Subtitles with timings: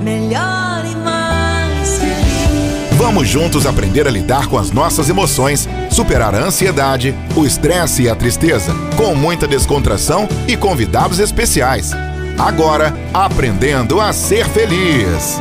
[0.00, 2.96] melhor e mais feliz.
[2.96, 8.08] Vamos juntos aprender a lidar com as nossas emoções, superar a ansiedade, o estresse e
[8.08, 11.92] a tristeza, com muita descontração e convidados especiais.
[12.38, 15.38] Agora, aprendendo a ser feliz.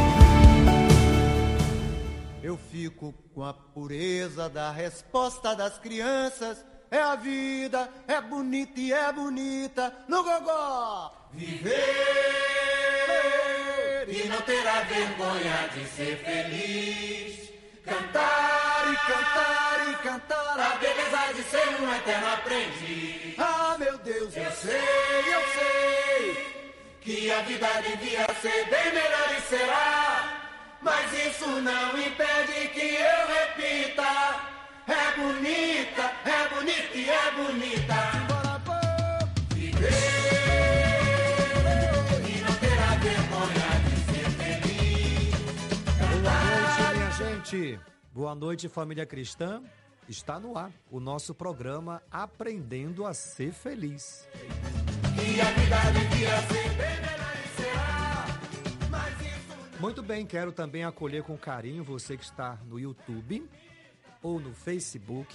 [2.43, 6.57] Eu fico com a pureza da resposta das crianças.
[6.91, 9.93] É a vida, é bonita e é bonita.
[10.07, 11.11] No gogó!
[11.31, 11.75] Viver
[14.09, 17.49] e não terá vergonha de ser feliz.
[17.85, 23.35] Cantar e cantar e cantar a beleza de ser um eterno aprendiz.
[23.37, 26.59] Ah, meu Deus, eu sei, eu sei
[27.01, 30.39] que a vida devia ser bem melhor e será.
[30.81, 34.49] Mas isso não impede que eu repita.
[34.87, 38.28] É bonita, é bonita e é bonita.
[47.49, 47.79] Gente.
[48.13, 49.61] Boa noite, família cristã.
[50.07, 54.27] Está no ar o nosso programa Aprendendo a Ser Feliz.
[59.79, 63.47] Muito bem, quero também acolher com carinho você que está no YouTube
[64.21, 65.33] ou no Facebook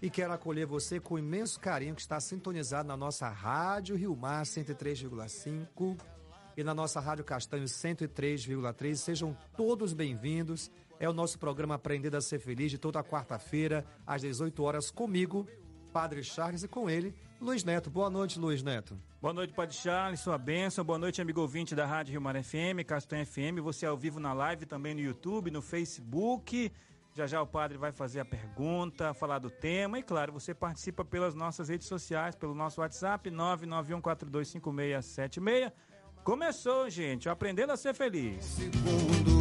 [0.00, 4.44] e quero acolher você com imenso carinho que está sintonizado na nossa Rádio Rio Mar
[4.44, 5.98] 103,5
[6.56, 8.96] e na nossa Rádio Castanho 103,3.
[8.96, 10.70] Sejam todos bem-vindos.
[11.00, 15.46] É o nosso programa Aprender a Ser Feliz de toda quarta-feira às 18 horas comigo,
[15.92, 17.88] Padre Charles e com ele, Luiz Neto.
[17.88, 18.98] Boa noite, Luiz Neto.
[19.20, 20.84] Boa noite, Padre Charles, sua bênção.
[20.84, 23.60] Boa noite, amigo ouvinte da Rádio Rio Mar FM, Castanha FM.
[23.62, 26.72] Você ao vivo na live, também no YouTube, no Facebook.
[27.14, 29.98] Já já o padre vai fazer a pergunta, falar do tema.
[29.98, 35.72] E claro, você participa pelas nossas redes sociais, pelo nosso WhatsApp, 991425676.
[36.22, 38.44] Começou, gente, aprendendo a ser feliz.
[38.44, 39.37] segundo.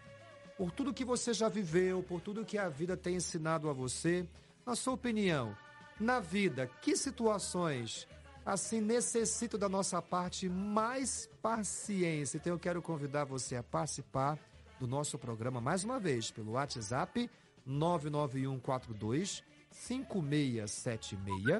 [0.57, 4.27] Por tudo que você já viveu, por tudo que a vida tem ensinado a você,
[4.65, 5.55] na sua opinião,
[5.99, 8.07] na vida, que situações
[8.43, 12.37] assim necessitam da nossa parte mais paciência?
[12.37, 14.39] Então eu quero convidar você a participar
[14.79, 17.29] do nosso programa mais uma vez pelo WhatsApp
[17.67, 21.59] 99142 5676,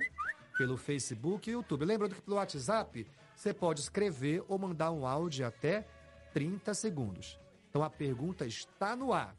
[0.58, 1.86] pelo Facebook e YouTube.
[1.86, 5.88] Lembrando que pelo WhatsApp você pode escrever ou mandar um áudio até
[6.34, 7.40] 30 segundos.
[7.70, 9.36] Então a pergunta está no ar.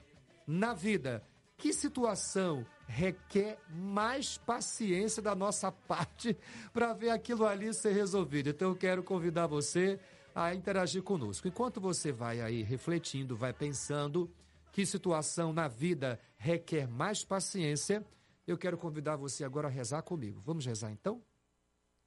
[0.47, 1.23] Na vida,
[1.57, 6.37] que situação requer mais paciência da nossa parte
[6.73, 8.51] para ver aquilo ali ser resolvido?
[8.51, 9.99] Então eu quero convidar você
[10.35, 11.47] a interagir conosco.
[11.47, 14.31] Enquanto você vai aí refletindo, vai pensando
[14.73, 18.05] que situação na vida requer mais paciência,
[18.47, 20.41] eu quero convidar você agora a rezar comigo.
[20.45, 21.23] Vamos rezar então?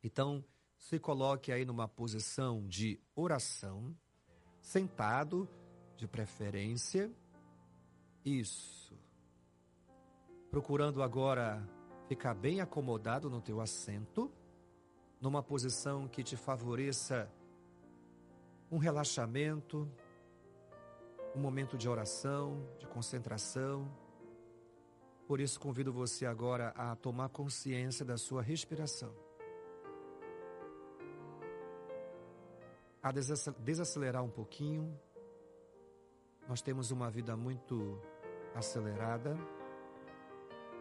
[0.04, 0.44] Então,
[0.78, 3.96] se coloque aí numa posição de oração,
[4.62, 5.50] sentado,
[5.98, 7.12] de preferência.
[8.24, 8.98] Isso.
[10.50, 11.68] Procurando agora
[12.08, 14.32] ficar bem acomodado no teu assento,
[15.20, 17.30] numa posição que te favoreça
[18.72, 19.90] um relaxamento,
[21.36, 23.92] um momento de oração, de concentração.
[25.28, 29.27] Por isso convido você agora a tomar consciência da sua respiração.
[33.08, 35.00] A desace- desacelerar um pouquinho.
[36.46, 38.02] Nós temos uma vida muito
[38.54, 39.38] acelerada.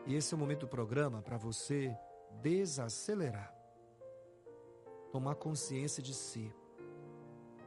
[0.05, 1.97] E esse é o momento do programa para você
[2.43, 3.55] desacelerar.
[5.13, 6.53] Tomar consciência de si,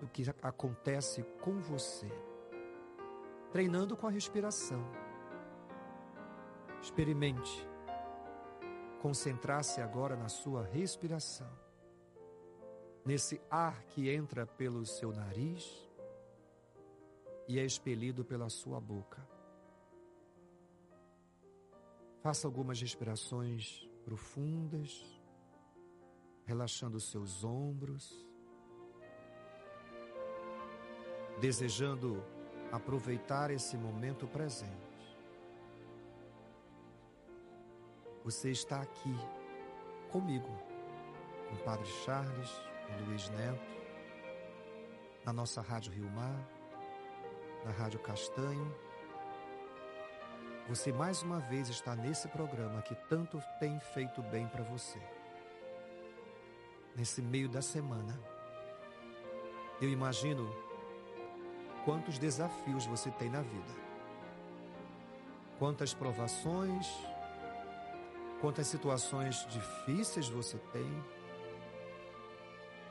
[0.01, 2.11] do que acontece com você.
[3.53, 4.83] Treinando com a respiração.
[6.81, 7.65] Experimente
[9.01, 11.47] concentrar-se agora na sua respiração.
[13.09, 15.89] Nesse ar que entra pelo seu nariz
[17.47, 19.19] e é expelido pela sua boca.
[22.21, 25.19] Faça algumas respirações profundas,
[26.45, 28.13] relaxando os seus ombros,
[31.41, 32.23] desejando
[32.71, 35.17] aproveitar esse momento presente.
[38.23, 39.15] Você está aqui
[40.11, 40.55] comigo,
[41.47, 42.68] com o Padre Charles,
[43.05, 43.79] Luiz Neto,
[45.25, 46.47] na nossa Rádio Rio Mar,
[47.65, 48.75] na Rádio Castanho.
[50.67, 54.99] Você mais uma vez está nesse programa que tanto tem feito bem para você.
[56.95, 58.19] Nesse meio da semana,
[59.81, 60.49] eu imagino
[61.85, 63.73] quantos desafios você tem na vida,
[65.57, 66.87] quantas provações,
[68.41, 71.18] quantas situações difíceis você tem,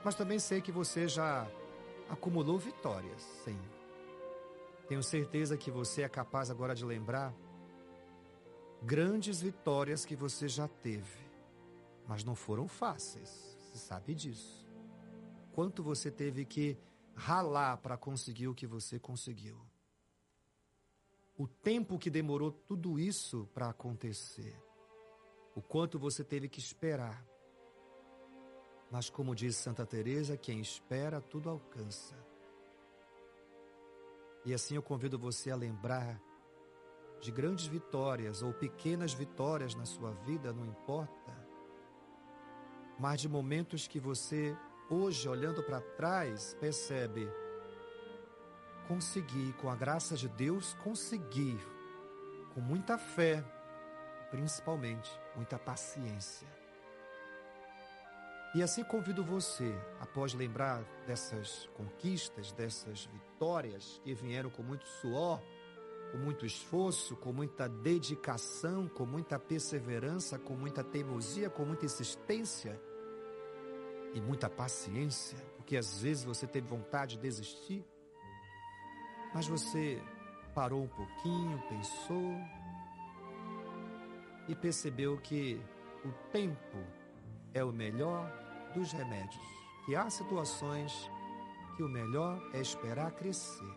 [0.08, 1.46] mas também sei que você já
[2.08, 3.60] acumulou vitórias, sim.
[4.88, 7.34] Tenho certeza que você é capaz agora de lembrar
[8.82, 11.20] grandes vitórias que você já teve,
[12.06, 13.28] mas não foram fáceis,
[13.60, 14.66] você sabe disso.
[15.52, 16.78] Quanto você teve que
[17.14, 19.60] ralar para conseguir o que você conseguiu.
[21.36, 24.58] O tempo que demorou tudo isso para acontecer
[25.54, 27.22] o quanto você teve que esperar.
[28.90, 32.16] Mas como diz Santa Teresa, quem espera tudo alcança.
[34.44, 36.20] E assim eu convido você a lembrar
[37.20, 41.36] de grandes vitórias ou pequenas vitórias na sua vida, não importa.
[42.98, 44.56] Mas de momentos que você
[44.88, 47.28] hoje olhando para trás percebe
[48.86, 51.58] consegui com a graça de Deus conseguir
[52.54, 53.44] com muita fé
[54.30, 56.57] principalmente muita paciência.
[58.54, 65.40] E assim convido você, após lembrar dessas conquistas, dessas vitórias que vieram com muito suor,
[66.10, 72.80] com muito esforço, com muita dedicação, com muita perseverança, com muita teimosia, com muita insistência
[74.14, 77.84] e muita paciência, porque às vezes você teve vontade de desistir,
[79.34, 80.02] mas você
[80.54, 82.34] parou um pouquinho, pensou,
[84.48, 85.60] e percebeu que
[86.02, 86.78] o tempo
[87.54, 88.30] é o melhor
[88.74, 89.42] dos remédios,
[89.84, 91.10] que há situações
[91.76, 93.72] que o melhor é esperar crescer.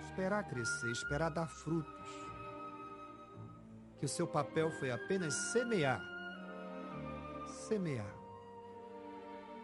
[0.00, 2.28] Esperar crescer, esperar dar frutos.
[3.98, 6.02] Que o seu papel foi apenas semear.
[7.46, 8.12] Semear.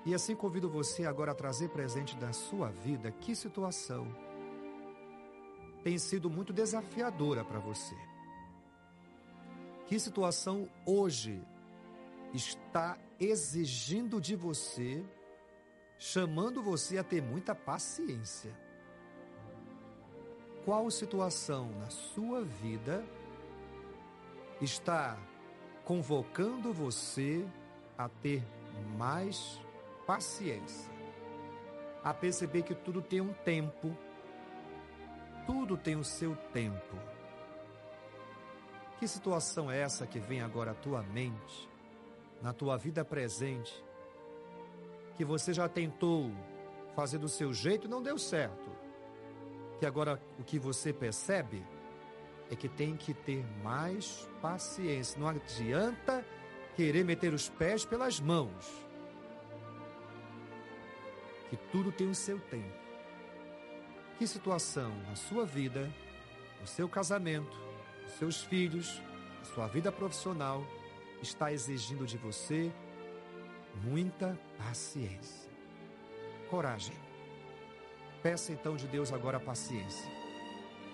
[0.07, 4.07] E assim convido você agora a trazer presente da sua vida que situação
[5.83, 7.97] tem sido muito desafiadora para você.
[9.87, 11.43] Que situação hoje
[12.35, 15.05] está exigindo de você,
[15.97, 18.53] chamando você a ter muita paciência?
[20.65, 23.05] Qual situação na sua vida
[24.61, 25.17] está
[25.85, 27.47] convocando você
[27.97, 28.43] a ter
[28.97, 29.61] mais
[30.07, 30.93] paciência?
[32.03, 33.97] A perceber que tudo tem um tempo,
[35.47, 36.97] tudo tem o seu tempo.
[38.99, 41.69] Que situação é essa que vem agora à tua mente,
[42.45, 43.73] na tua vida presente,
[45.17, 46.31] que você já tentou
[46.95, 48.71] fazer do seu jeito e não deu certo?
[49.81, 51.65] Que agora o que você percebe
[52.51, 55.19] é que tem que ter mais paciência.
[55.19, 56.23] Não adianta
[56.77, 58.71] querer meter os pés pelas mãos.
[61.49, 62.77] Que tudo tem o seu tempo.
[64.19, 65.91] Que situação na sua vida,
[66.61, 67.57] no seu casamento,
[68.19, 69.03] seus filhos,
[69.41, 70.63] a sua vida profissional
[71.25, 72.73] está exigindo de você
[73.83, 75.51] muita paciência.
[76.49, 76.95] Coragem.
[78.23, 80.09] Peça então de Deus agora paciência.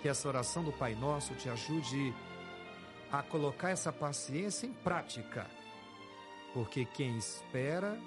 [0.01, 2.13] Que essa oração do Pai Nosso te ajude
[3.11, 5.45] a colocar essa paciência em prática.
[6.53, 7.97] Porque quem espera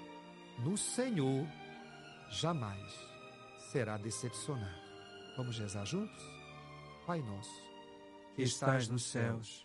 [0.59, 1.47] no Senhor
[2.29, 2.91] jamais
[3.71, 4.85] será decepcionado.
[5.37, 6.23] Vamos rezar juntos?
[7.05, 7.65] Pai Nosso
[8.35, 9.64] que estais nos céus,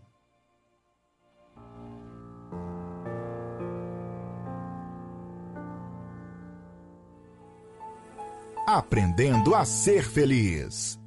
[8.73, 10.97] Aprendendo a ser feliz.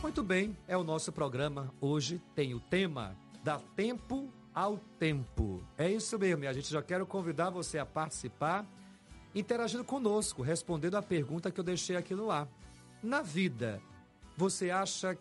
[0.00, 1.74] Muito bem, é o nosso programa.
[1.80, 5.60] Hoje tem o tema da tempo ao tempo.
[5.76, 8.64] É isso mesmo, e a gente já quero convidar você a participar,
[9.34, 12.46] interagindo conosco, respondendo a pergunta que eu deixei aqui no ar.
[13.02, 13.82] Na vida,
[14.36, 15.18] você acha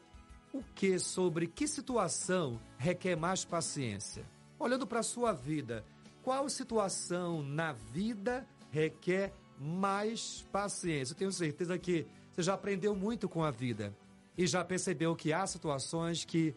[0.54, 4.30] o que sobre que situação requer mais paciência?
[4.60, 5.84] Olhando para a sua vida,
[6.22, 11.14] qual situação na vida requer mais paciência?
[11.14, 13.96] Eu tenho certeza que você já aprendeu muito com a vida
[14.36, 16.56] e já percebeu que há situações que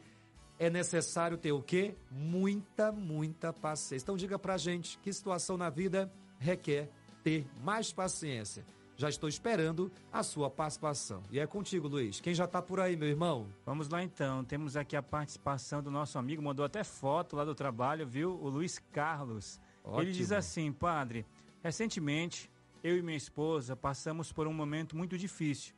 [0.58, 1.94] é necessário ter o quê?
[2.10, 4.04] Muita, muita paciência.
[4.04, 6.88] Então diga pra gente que situação na vida requer
[7.22, 8.64] ter mais paciência.
[8.96, 11.22] Já estou esperando a sua participação.
[11.30, 12.20] E é contigo, Luiz.
[12.20, 13.48] Quem já está por aí, meu irmão?
[13.66, 14.44] Vamos lá então.
[14.44, 18.30] Temos aqui a participação do nosso amigo, mandou até foto lá do trabalho, viu?
[18.40, 19.60] O Luiz Carlos.
[19.82, 20.02] Ótimo.
[20.02, 21.26] Ele diz assim, padre,
[21.62, 22.48] recentemente
[22.84, 25.74] eu e minha esposa passamos por um momento muito difícil,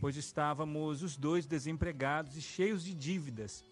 [0.00, 3.64] pois estávamos os dois desempregados e cheios de dívidas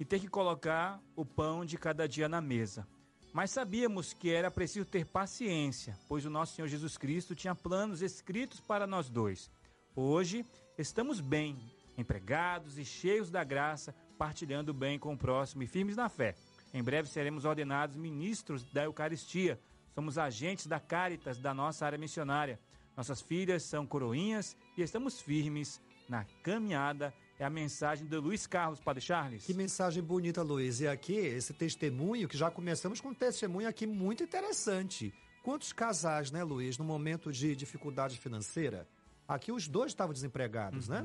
[0.00, 2.84] e ter que colocar o pão de cada dia na mesa.
[3.32, 8.02] Mas sabíamos que era preciso ter paciência, pois o nosso Senhor Jesus Cristo tinha planos
[8.02, 9.48] escritos para nós dois.
[9.94, 10.44] Hoje
[10.76, 11.56] estamos bem,
[11.96, 16.34] empregados e cheios da graça, partilhando bem com o próximo e firmes na fé.
[16.74, 19.60] Em breve seremos ordenados ministros da Eucaristia.
[19.94, 22.58] Somos agentes da Caritas da nossa área missionária.
[22.96, 27.12] Nossas filhas são coroinhas e estamos firmes na caminhada.
[27.38, 29.44] É a mensagem do Luiz Carlos, Padre Charles.
[29.44, 30.80] Que mensagem bonita, Luiz.
[30.80, 35.12] E aqui, esse testemunho, que já começamos com um testemunho aqui muito interessante.
[35.42, 38.86] Quantos casais, né, Luiz, no momento de dificuldade financeira?
[39.26, 41.04] Aqui os dois estavam desempregados, né?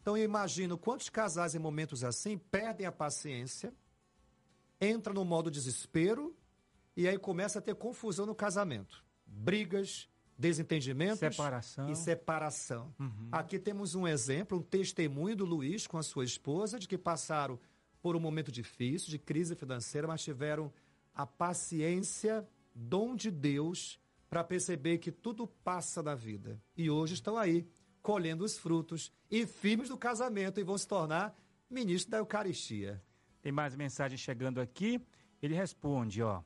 [0.00, 3.72] Então eu imagino quantos casais em momentos assim perdem a paciência,
[4.80, 6.34] entram no modo desespero
[6.96, 9.04] e aí começa a ter confusão no casamento.
[9.26, 11.90] Brigas, desentendimentos Separação.
[11.90, 12.94] e separação.
[13.30, 17.58] Aqui temos um exemplo, um testemunho do Luiz com a sua esposa de que passaram
[18.02, 20.72] por um momento difícil, de crise financeira, mas tiveram
[21.14, 26.60] a paciência, dom de Deus, para perceber que tudo passa na vida.
[26.76, 27.68] E hoje estão aí,
[28.02, 31.38] colhendo os frutos e firmes do casamento e vão se tornar
[31.70, 33.00] ministros da Eucaristia.
[33.40, 35.00] Tem mais mensagem chegando aqui.
[35.40, 36.42] Ele responde, ó.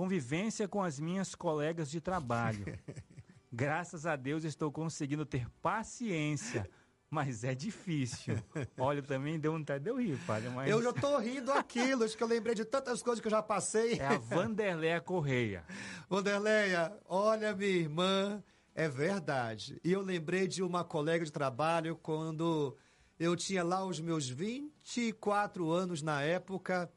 [0.00, 2.64] Convivência com as minhas colegas de trabalho.
[3.52, 6.66] Graças a Deus estou conseguindo ter paciência,
[7.10, 8.34] mas é difícil.
[8.78, 12.22] Olha, também deu um deu rir, padre, mas Eu já tô rindo aqui, Luiz, que
[12.22, 13.98] eu lembrei de tantas coisas que eu já passei.
[14.00, 15.66] é a Vanderléia Correia.
[16.08, 18.42] Vanderleia, olha, minha irmã,
[18.74, 19.78] é verdade.
[19.84, 22.74] E eu lembrei de uma colega de trabalho quando
[23.18, 26.90] eu tinha lá os meus 24 anos na época.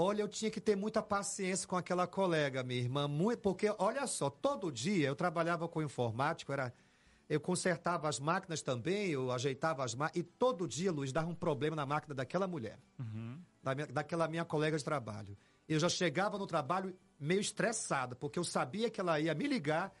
[0.00, 4.06] Olha, eu tinha que ter muita paciência com aquela colega, minha irmã, muito, porque, olha
[4.06, 6.72] só, todo dia eu trabalhava com informático, era,
[7.28, 11.34] eu consertava as máquinas também, eu ajeitava as máquinas, e todo dia, Luiz, dava um
[11.34, 12.78] problema na máquina daquela mulher,
[13.60, 15.36] da minha- daquela minha colega de trabalho.
[15.68, 19.92] Eu já chegava no trabalho meio estressada, porque eu sabia que ela ia me ligar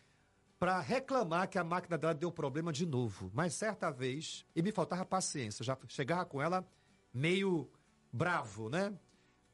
[0.60, 3.32] para reclamar que a máquina dela deu problema de novo.
[3.34, 6.64] Mas certa vez, e me faltava paciência, eu já chegava com ela
[7.12, 7.68] meio
[8.12, 8.96] bravo, né?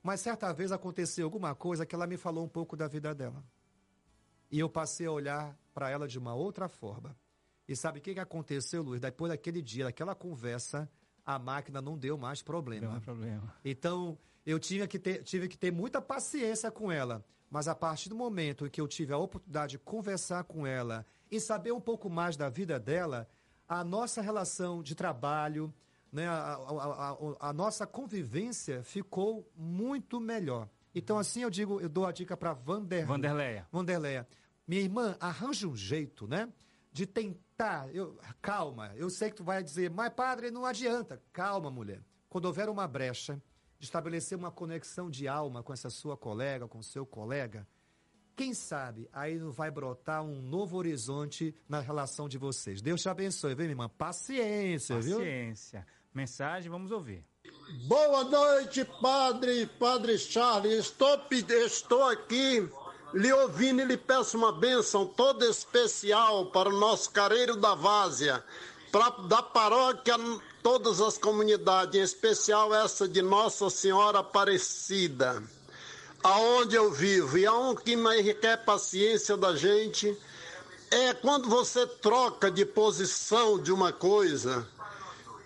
[0.05, 3.43] Mas certa vez aconteceu alguma coisa que ela me falou um pouco da vida dela.
[4.51, 7.17] E eu passei a olhar para ela de uma outra forma.
[7.67, 9.01] E sabe o que, que aconteceu, Luiz?
[9.01, 10.91] Depois daquele dia, daquela conversa,
[11.25, 12.99] a máquina não deu mais problema.
[12.99, 13.55] É problema.
[13.65, 17.25] Então, eu tinha que ter, tive que ter muita paciência com ela.
[17.51, 21.07] Mas a partir do momento em que eu tive a oportunidade de conversar com ela
[21.31, 23.27] e saber um pouco mais da vida dela,
[23.67, 25.73] a nossa relação de trabalho,
[26.15, 30.69] né, a, a- a- a nossa convivência ficou muito melhor.
[30.95, 33.05] Então, assim eu digo, eu dou a dica para Vander...
[33.07, 33.67] Vanderleia.
[33.73, 34.27] Vanderleia,
[34.67, 36.49] minha irmã, arranja um jeito, né?
[36.93, 37.93] De tentar.
[37.93, 41.21] Eu, calma, eu sei que tu vai dizer, mas padre, não adianta.
[41.33, 42.01] Calma, mulher.
[42.29, 43.43] Quando houver uma brecha,
[43.79, 47.67] de estabelecer uma conexão de alma com essa sua colega, com seu colega,
[48.37, 52.81] quem sabe aí não vai brotar um novo horizonte na relação de vocês.
[52.81, 53.89] Deus te abençoe, viu, minha irmã?
[53.89, 55.19] Paciência, viu?
[55.19, 55.87] Paciência.
[56.15, 57.25] Mensagem, vamos ouvir.
[57.89, 60.73] Boa noite, padre, padre Charles.
[60.73, 61.21] Estou,
[61.67, 62.69] estou aqui
[63.13, 68.45] lhe ouvindo e lhe peço uma bênção toda especial para o nosso careiro da Várzea,
[68.93, 70.15] pra, da paróquia,
[70.63, 75.43] todas as comunidades, em especial essa de Nossa Senhora Aparecida,
[76.23, 77.37] aonde eu vivo.
[77.37, 80.17] E aonde que mais requer paciência da gente
[80.93, 84.65] é quando você troca de posição de uma coisa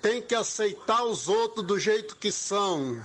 [0.09, 2.99] tem que aceitar os outros do jeito que são.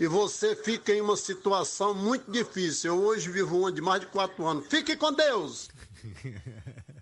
[0.00, 2.94] E você fica em uma situação muito difícil.
[2.94, 4.66] Eu hoje vivo uma de mais de quatro anos.
[4.66, 5.68] Fique com Deus!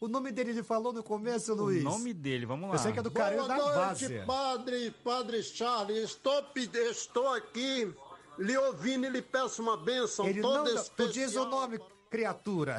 [0.00, 1.80] O nome dele ele falou no começo, Luiz.
[1.80, 2.74] O nome dele, vamos lá.
[2.74, 4.24] Eu sei que é do carinho Boa da noite, Várzea.
[4.26, 5.96] padre, padre Charles.
[5.96, 6.44] Estou,
[6.90, 7.94] estou aqui
[8.36, 10.96] lhe ouvindo e lhe peço uma bênção Ele toda não, especial.
[10.96, 11.78] tu diz o nome,
[12.10, 12.78] criatura.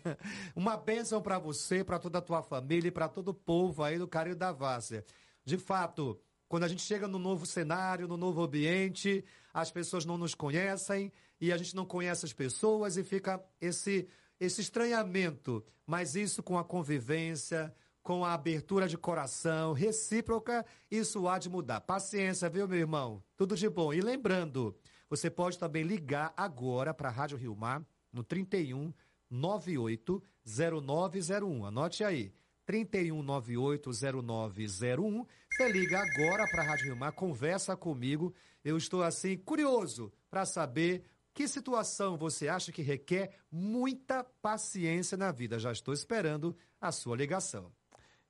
[0.56, 3.98] Uma bênção pra você, pra toda a tua família e pra todo o povo aí
[3.98, 5.04] do Carinho da Várzea.
[5.46, 9.24] De fato, quando a gente chega no novo cenário, no novo ambiente,
[9.54, 14.08] as pessoas não nos conhecem e a gente não conhece as pessoas e fica esse
[14.38, 21.38] esse estranhamento, mas isso com a convivência, com a abertura de coração recíproca, isso há
[21.38, 21.80] de mudar.
[21.80, 23.22] Paciência, viu, meu irmão?
[23.34, 23.94] Tudo de bom.
[23.94, 24.76] E lembrando,
[25.08, 28.92] você pode também ligar agora para a Rádio Rio Mar no 31
[29.30, 31.64] 98 0901.
[31.64, 32.32] Anote aí.
[32.66, 33.90] 31 98
[34.22, 35.26] 0901.
[35.50, 38.34] Você liga agora para a Rádio Rio Mar, conversa comigo.
[38.64, 45.30] Eu estou assim curioso para saber que situação você acha que requer muita paciência na
[45.30, 45.58] vida.
[45.58, 47.70] Já estou esperando a sua ligação.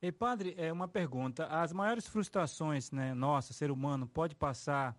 [0.03, 1.47] E padre, é uma pergunta.
[1.47, 4.95] As maiores frustrações, né, nossa, ser humano pode passar,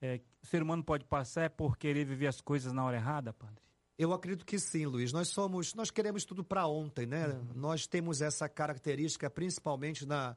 [0.00, 3.62] é, ser humano pode passar é por querer viver as coisas na hora errada, padre?
[4.02, 5.12] Eu acredito que sim, Luiz.
[5.12, 7.40] Nós somos, nós queremos tudo para ontem, né?
[7.54, 10.36] Nós temos essa característica principalmente na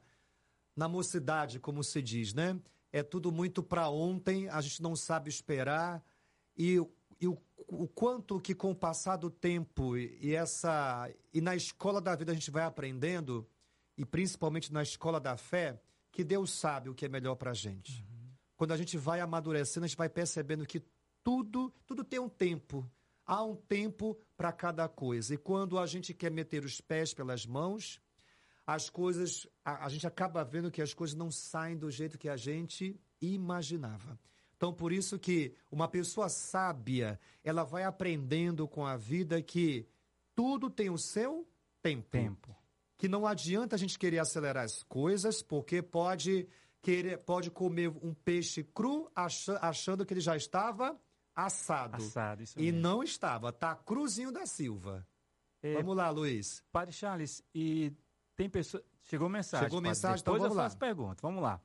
[0.76, 2.60] na mocidade, como se diz, né?
[2.92, 6.04] É tudo muito para ontem, a gente não sabe esperar
[6.56, 6.76] e,
[7.18, 11.56] e o, o quanto que com o passar do tempo e, e essa e na
[11.56, 13.48] escola da vida a gente vai aprendendo
[13.96, 15.80] e principalmente na escola da fé
[16.12, 18.06] que Deus sabe o que é melhor para a gente.
[18.54, 20.84] Quando a gente vai amadurecendo, a gente vai percebendo que
[21.24, 22.88] tudo tudo tem um tempo.
[23.26, 25.34] Há um tempo para cada coisa.
[25.34, 28.00] E quando a gente quer meter os pés pelas mãos,
[28.66, 32.28] as coisas, a, a gente acaba vendo que as coisas não saem do jeito que
[32.28, 34.18] a gente imaginava.
[34.56, 39.86] Então, por isso que uma pessoa sábia, ela vai aprendendo com a vida que
[40.34, 41.46] tudo tem o seu
[41.82, 42.10] tempo.
[42.10, 42.56] Tempo.
[42.96, 46.48] Que não adianta a gente querer acelerar as coisas, porque pode
[46.80, 50.98] querer, pode comer um peixe cru acha- achando que ele já estava
[51.36, 51.96] assado.
[51.96, 52.80] Assado, isso E mesmo.
[52.80, 55.06] não estava, tá cruzinho da Silva.
[55.62, 56.64] É, Vamos lá, Luiz.
[56.72, 57.92] Padre Charles, e
[58.34, 58.82] tem pessoa.
[59.02, 59.66] Chegou mensagem.
[59.66, 59.90] Chegou padre.
[59.90, 60.64] mensagem, então Depois vamos eu lá.
[60.64, 61.18] faço pergunta.
[61.22, 61.60] Vamos lá.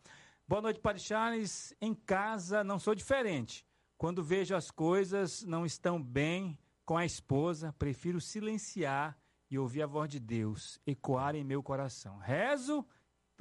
[0.47, 1.73] Boa noite, Padre Charles.
[1.81, 3.65] Em casa não sou diferente.
[3.97, 9.17] Quando vejo as coisas não estão bem com a esposa, prefiro silenciar
[9.49, 12.17] e ouvir a voz de Deus ecoar em meu coração.
[12.17, 12.85] Rezo,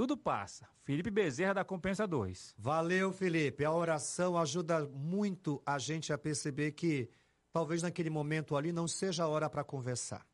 [0.00, 0.66] tudo passa.
[0.82, 2.54] Felipe Bezerra da Compensa 2.
[2.56, 3.66] Valeu, Felipe.
[3.66, 7.10] A oração ajuda muito a gente a perceber que
[7.52, 10.26] talvez naquele momento ali não seja a hora para conversar.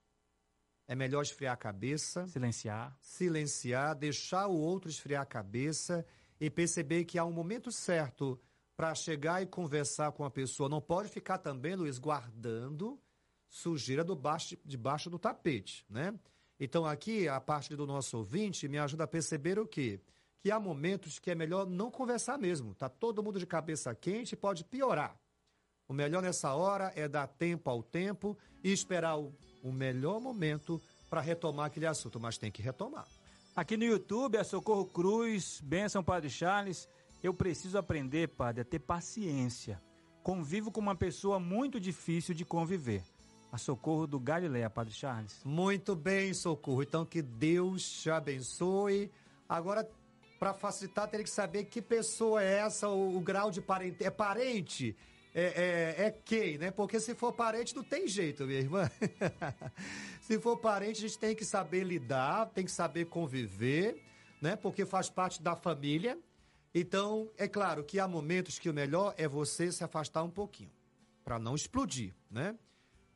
[0.87, 2.97] É melhor esfriar a cabeça, Silenciar.
[3.01, 6.07] silenciar, deixar o outro esfriar a cabeça
[6.39, 8.41] e perceber que há um momento certo
[8.77, 10.69] para chegar e conversar com a pessoa.
[10.69, 13.03] Não pode ficar também, Luiz, guardando
[13.49, 16.17] sujeira do baixo, debaixo do tapete, né?
[16.59, 20.01] Então aqui, a parte do nosso ouvinte me ajuda a perceber o quê?
[20.41, 22.75] Que há momentos que é melhor não conversar mesmo.
[22.75, 25.17] Tá todo mundo de cabeça quente e pode piorar.
[25.89, 30.81] O melhor nessa hora é dar tempo ao tempo e esperar o, o melhor momento
[31.09, 33.07] para retomar aquele assunto, mas tem que retomar.
[33.55, 36.89] Aqui no YouTube, a Socorro Cruz, Benção Padre Charles.
[37.23, 39.81] Eu preciso aprender, Padre, a ter paciência.
[40.23, 43.03] Convivo com uma pessoa muito difícil de conviver.
[43.51, 45.41] A Socorro do Galileia, Padre Charles.
[45.45, 46.83] Muito bem, Socorro.
[46.83, 49.11] Então que Deus te abençoe.
[49.49, 49.89] Agora,
[50.39, 54.05] para facilitar, teria que saber que pessoa é essa, o, o grau de parente.
[54.05, 54.97] É parente?
[55.35, 56.71] É, é, é quem, né?
[56.71, 58.91] Porque se for parente, não tem jeito, minha irmã.
[60.21, 64.03] se for parente, a gente tem que saber lidar, tem que saber conviver,
[64.41, 64.57] né?
[64.57, 66.19] Porque faz parte da família.
[66.75, 70.73] Então, é claro que há momentos que o melhor é você se afastar um pouquinho,
[71.25, 72.55] para não explodir, né?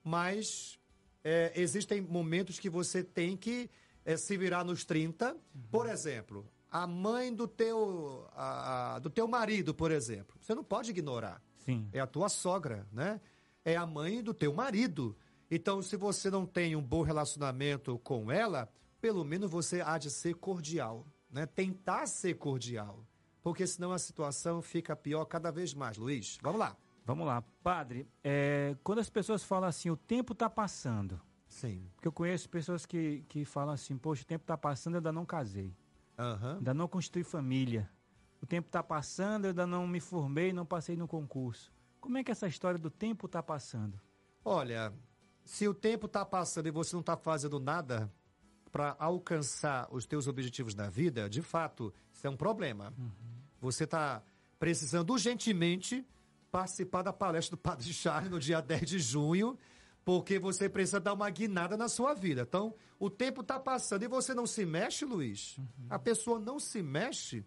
[0.04, 0.78] Mas
[1.22, 3.70] é, existem momentos que você tem que
[4.04, 5.36] é, se virar nos 30.
[5.70, 10.36] Por exemplo, a mãe do teu, a- do teu marido, por exemplo.
[10.40, 11.42] Você não pode ignorar.
[11.58, 11.88] Sim.
[11.92, 13.20] É a tua sogra, né?
[13.64, 15.16] É a mãe do teu marido.
[15.50, 18.68] Então, se você não tem um bom relacionamento com ela,
[19.00, 21.44] pelo menos você há de ser cordial, né?
[21.44, 23.04] Tentar ser cordial.
[23.42, 25.96] Porque senão a situação fica pior cada vez mais.
[25.96, 26.76] Luiz, vamos lá.
[27.10, 27.42] Vamos lá.
[27.60, 31.20] Padre, é, quando as pessoas falam assim, o tempo está passando.
[31.48, 31.90] Sim.
[31.96, 35.10] Porque eu conheço pessoas que, que falam assim, poxa, o tempo está passando, eu ainda
[35.10, 35.74] não casei.
[36.16, 36.58] Aham.
[36.58, 37.90] Ainda não construí família.
[38.40, 41.72] O tempo está passando, eu ainda não me formei, não passei no concurso.
[42.00, 44.00] Como é que essa história do tempo está passando?
[44.44, 44.92] Olha,
[45.44, 48.08] se o tempo está passando e você não está fazendo nada
[48.70, 52.94] para alcançar os teus objetivos na vida, de fato, isso é um problema.
[53.60, 54.22] Você está
[54.60, 56.06] precisando urgentemente
[56.50, 59.58] participar da palestra do Padre Charles no dia 10 de junho,
[60.04, 62.42] Porque você precisa dar uma guinada na sua vida.
[62.42, 65.58] Então, o tempo está passando e você não se mexe, Luiz.
[65.90, 67.44] A pessoa não se mexe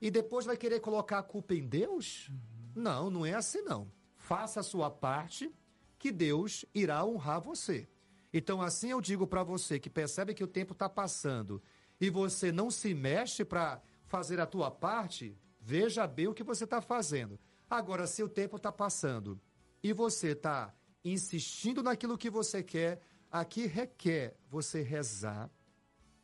[0.00, 2.30] e depois vai querer colocar a culpa em Deus?
[2.74, 3.90] Não, não é assim não.
[4.16, 5.52] Faça a sua parte
[5.98, 7.88] que Deus irá honrar você.
[8.32, 11.62] Então, assim eu digo para você que percebe que o tempo está passando
[12.00, 16.64] e você não se mexe para fazer a tua parte, veja bem o que você
[16.64, 17.38] está fazendo.
[17.72, 19.40] Agora, se o tempo está passando
[19.82, 25.50] e você está insistindo naquilo que você quer, aqui requer você rezar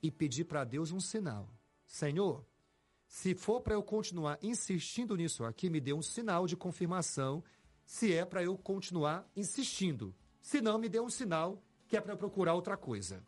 [0.03, 1.49] e pedir para Deus um sinal.
[1.87, 2.45] Senhor,
[3.07, 7.43] se for para eu continuar insistindo nisso aqui, me dê um sinal de confirmação
[7.83, 10.15] se é para eu continuar insistindo.
[10.43, 13.25] Se não, me dê um sinal que é para eu procurar outra coisa.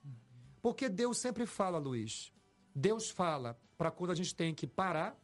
[0.60, 2.30] Porque Deus sempre fala, Luiz.
[2.74, 5.18] Deus fala para quando a gente tem que parar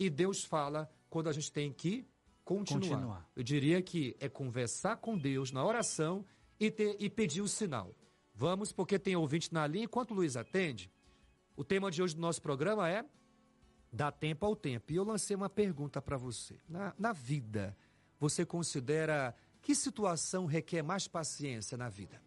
[0.00, 2.04] e Deus fala quando a gente tem que
[2.44, 2.96] continuar.
[2.96, 3.30] Continuar.
[3.34, 6.24] Eu diria que é conversar com Deus na oração
[6.58, 7.94] e, ter, e pedir o sinal.
[8.34, 9.84] Vamos, porque tem ouvinte na linha.
[9.84, 10.90] Enquanto o Luiz atende,
[11.56, 13.04] o tema de hoje do nosso programa é
[13.94, 14.90] Dá tempo ao tempo.
[14.90, 16.58] E eu lancei uma pergunta para você.
[16.68, 17.76] Na, na vida,
[18.18, 22.20] você considera que situação requer mais paciência na vida?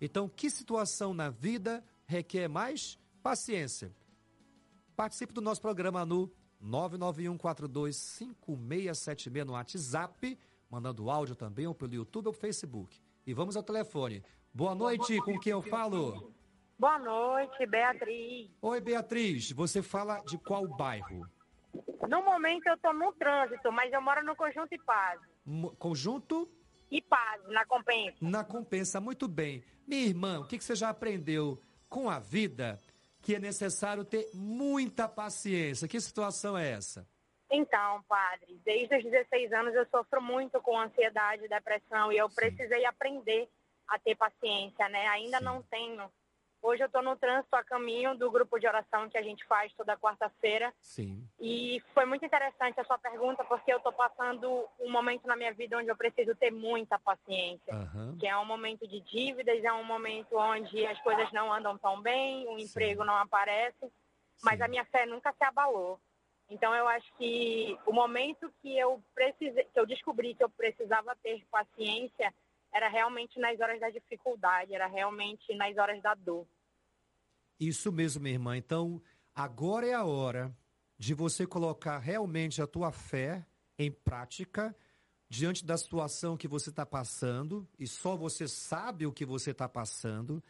[0.00, 3.94] Então, que situação na vida requer mais paciência?
[4.96, 10.38] Participe do nosso programa no 991425676 no WhatsApp,
[10.70, 13.00] mandando áudio também ou pelo YouTube ou Facebook.
[13.26, 14.22] E vamos ao telefone.
[14.54, 16.32] Boa noite, com quem eu falo?
[16.78, 18.50] Boa noite, Beatriz.
[18.60, 21.26] Oi, Beatriz, você fala de qual bairro?
[22.08, 25.20] No momento eu estou no trânsito, mas eu moro no Conjunto Ipaz.
[25.78, 26.48] Conjunto
[26.90, 28.16] Ipaz, na Compensa.
[28.20, 29.00] na compensa.
[29.00, 29.64] Muito bem.
[29.86, 32.78] Minha irmã, o que, que você já aprendeu com a vida
[33.22, 35.86] que é necessário ter muita paciência?
[35.86, 37.06] Que situação é essa?
[37.50, 42.34] Então, padre, desde os 16 anos eu sofro muito com ansiedade, depressão e eu Sim.
[42.34, 43.48] precisei aprender
[43.86, 45.06] a ter paciência, né?
[45.08, 45.44] Ainda Sim.
[45.44, 46.10] não tenho.
[46.62, 49.72] Hoje eu estou no trânsito a caminho do grupo de oração que a gente faz
[49.74, 51.26] toda quarta-feira Sim.
[51.40, 55.52] E foi muito interessante a sua pergunta, porque eu estou passando um momento na minha
[55.52, 57.74] vida onde eu preciso ter muita paciência.
[57.74, 58.16] Aham.
[58.20, 62.00] Que é um momento de dívidas, é um momento onde as coisas não andam tão
[62.00, 62.66] bem, o Sim.
[62.66, 63.90] emprego não aparece,
[64.40, 64.64] mas Sim.
[64.64, 65.98] a minha fé nunca se abalou.
[66.48, 71.16] Então eu acho que o momento que eu precisei, que eu descobri que eu precisava
[71.22, 72.32] ter paciência
[72.72, 76.46] era realmente nas horas da dificuldade, era realmente nas horas da dor.
[77.60, 78.56] Isso mesmo, minha irmã.
[78.56, 79.00] Então,
[79.34, 80.56] agora é a hora
[80.98, 83.46] de você colocar realmente a tua fé
[83.78, 84.74] em prática
[85.28, 89.68] diante da situação que você está passando, e só você sabe o que você está
[89.68, 90.42] passando,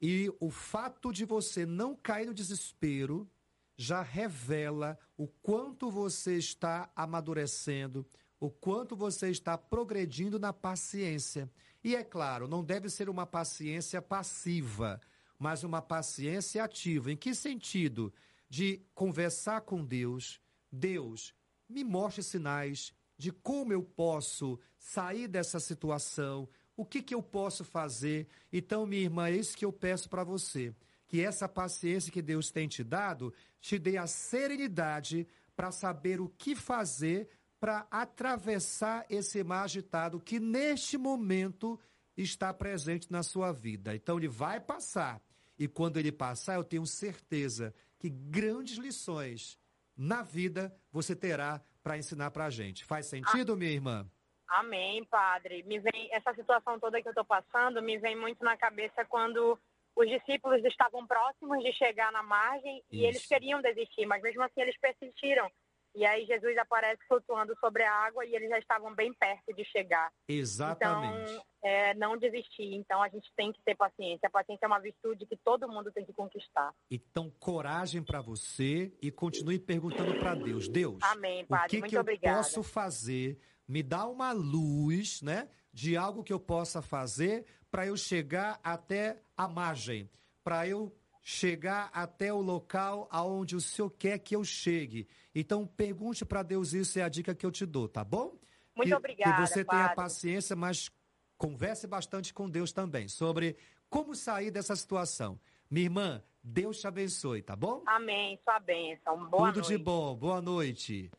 [0.00, 3.28] e o fato de você não cair no desespero
[3.76, 8.06] já revela o quanto você está amadurecendo,
[8.40, 11.50] o quanto você está progredindo na paciência.
[11.82, 15.00] E é claro, não deve ser uma paciência passiva,
[15.38, 17.12] mas uma paciência ativa.
[17.12, 18.12] Em que sentido?
[18.48, 20.40] De conversar com Deus.
[20.70, 21.34] Deus,
[21.68, 27.64] me mostre sinais de como eu posso sair dessa situação, o que, que eu posso
[27.64, 28.28] fazer.
[28.52, 30.72] Então, minha irmã, é isso que eu peço para você.
[31.08, 36.28] Que essa paciência que Deus tem te dado te dê a serenidade para saber o
[36.28, 37.28] que fazer
[37.60, 41.78] para atravessar esse mar agitado que neste momento
[42.16, 43.94] está presente na sua vida.
[43.94, 45.20] Então ele vai passar.
[45.58, 49.58] E quando ele passar, eu tenho certeza que grandes lições
[49.96, 52.84] na vida você terá para ensinar para a gente.
[52.84, 54.08] Faz sentido, minha irmã?
[54.48, 55.62] Amém, padre.
[55.64, 59.58] Me vem essa situação toda que eu estou passando me vem muito na cabeça quando
[59.94, 63.06] os discípulos estavam próximos de chegar na margem e Isso.
[63.06, 65.50] eles queriam desistir, mas mesmo assim eles persistiram.
[65.98, 69.64] E aí Jesus aparece flutuando sobre a água e eles já estavam bem perto de
[69.64, 70.12] chegar.
[70.28, 71.32] Exatamente.
[71.32, 72.72] Então, é, não desistir.
[72.74, 74.28] Então a gente tem que ter paciência.
[74.28, 76.72] A paciência é uma virtude que todo mundo tem que conquistar.
[76.88, 80.68] Então, coragem para você e continue perguntando para Deus.
[80.68, 81.68] Deus, Amém, o padre.
[81.68, 82.36] que, Muito que eu obrigada.
[82.36, 83.36] posso fazer?
[83.66, 85.48] Me dá uma luz, né?
[85.72, 90.08] De algo que eu possa fazer para eu chegar até a margem,
[90.44, 90.96] para eu
[91.30, 95.06] chegar até o local aonde o Senhor quer que eu chegue.
[95.34, 98.34] Então, pergunte para Deus isso, é a dica que eu te dou, tá bom?
[98.74, 99.96] Muito que, obrigada, Que você tenha padre.
[99.96, 100.90] paciência, mas
[101.36, 103.58] converse bastante com Deus também sobre
[103.90, 105.38] como sair dessa situação.
[105.70, 107.82] Minha irmã, Deus te abençoe, tá bom?
[107.86, 108.40] Amém.
[108.42, 109.28] Sua bênção.
[109.28, 109.68] Boa Tudo noite.
[109.68, 111.10] de bom, boa noite.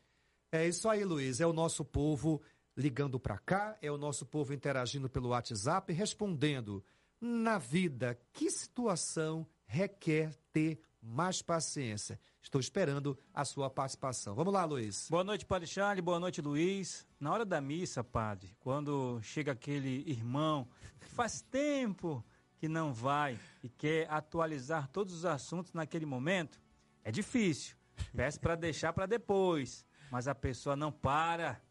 [0.50, 1.40] É isso aí, Luiz.
[1.40, 2.42] É o nosso povo
[2.76, 6.84] ligando para cá, é o nosso povo interagindo pelo WhatsApp, respondendo.
[7.20, 12.18] Na vida, que situação requer ter mais paciência.
[12.42, 14.34] Estou esperando a sua participação.
[14.34, 15.06] Vamos lá, Luiz.
[15.08, 16.04] Boa noite, Padre Charles.
[16.04, 17.06] Boa noite, Luiz.
[17.20, 20.68] Na hora da missa, Padre, quando chega aquele irmão
[21.00, 22.24] que faz tempo
[22.58, 26.60] que não vai e quer atualizar todos os assuntos naquele momento,
[27.04, 27.76] é difícil.
[28.14, 31.62] Peço para deixar para depois, mas a pessoa não para.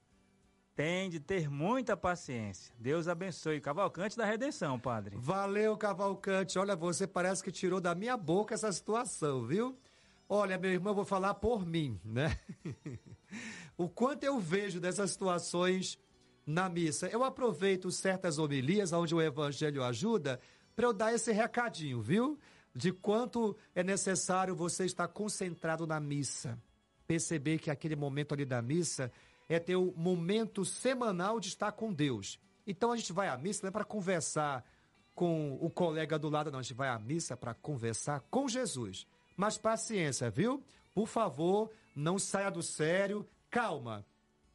[0.80, 2.74] Tem de ter muita paciência.
[2.80, 3.60] Deus abençoe.
[3.60, 5.18] Cavalcante da redenção, Padre.
[5.20, 6.58] Valeu, Cavalcante.
[6.58, 9.78] Olha, você parece que tirou da minha boca essa situação, viu?
[10.30, 12.40] Olha, meu irmão, eu vou falar por mim, né?
[13.78, 16.00] o quanto eu vejo dessas situações
[16.48, 17.08] na missa.
[17.08, 20.40] Eu aproveito certas homilias onde o evangelho ajuda
[20.78, 22.40] para eu dar esse recadinho, viu?
[22.74, 26.58] De quanto é necessário você estar concentrado na missa.
[27.06, 29.12] Perceber que aquele momento ali da missa
[29.50, 32.40] é ter o momento semanal de estar com Deus.
[32.68, 34.64] Então a gente vai à missa não é para conversar
[35.16, 36.60] com o colega do lado, não.
[36.60, 39.08] A gente vai à missa para conversar com Jesus.
[39.36, 40.64] Mas paciência, viu?
[40.94, 43.28] Por favor, não saia do sério.
[43.50, 44.06] Calma.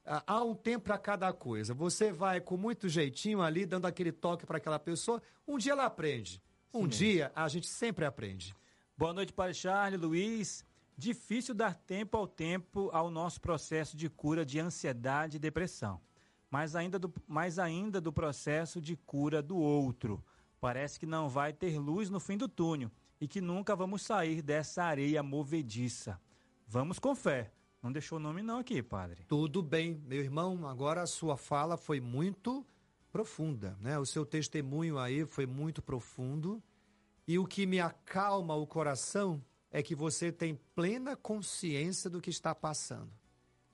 [0.07, 1.75] Ah, Há um tempo para cada coisa.
[1.75, 5.21] Você vai com muito jeitinho ali, dando aquele toque para aquela pessoa.
[5.47, 6.41] Um dia ela aprende.
[6.73, 8.55] Um dia a gente sempre aprende.
[8.97, 10.65] Boa noite, Padre Charles, Luiz.
[10.97, 16.01] Difícil dar tempo ao tempo ao nosso processo de cura de ansiedade e depressão,
[16.49, 20.25] mas ainda do, mais ainda do processo de cura do outro.
[20.61, 24.41] Parece que não vai ter luz no fim do túnel e que nunca vamos sair
[24.41, 26.21] dessa areia movediça.
[26.67, 27.53] Vamos com fé.
[27.83, 29.25] Não deixou o nome não aqui, padre.
[29.29, 30.67] Tudo bem, meu irmão.
[30.67, 32.65] Agora a sua fala foi muito
[33.13, 33.99] profunda, né?
[33.99, 36.63] O seu testemunho aí foi muito profundo.
[37.29, 39.43] E o que me acalma o coração
[39.75, 43.11] é que você tem plena consciência do que está passando.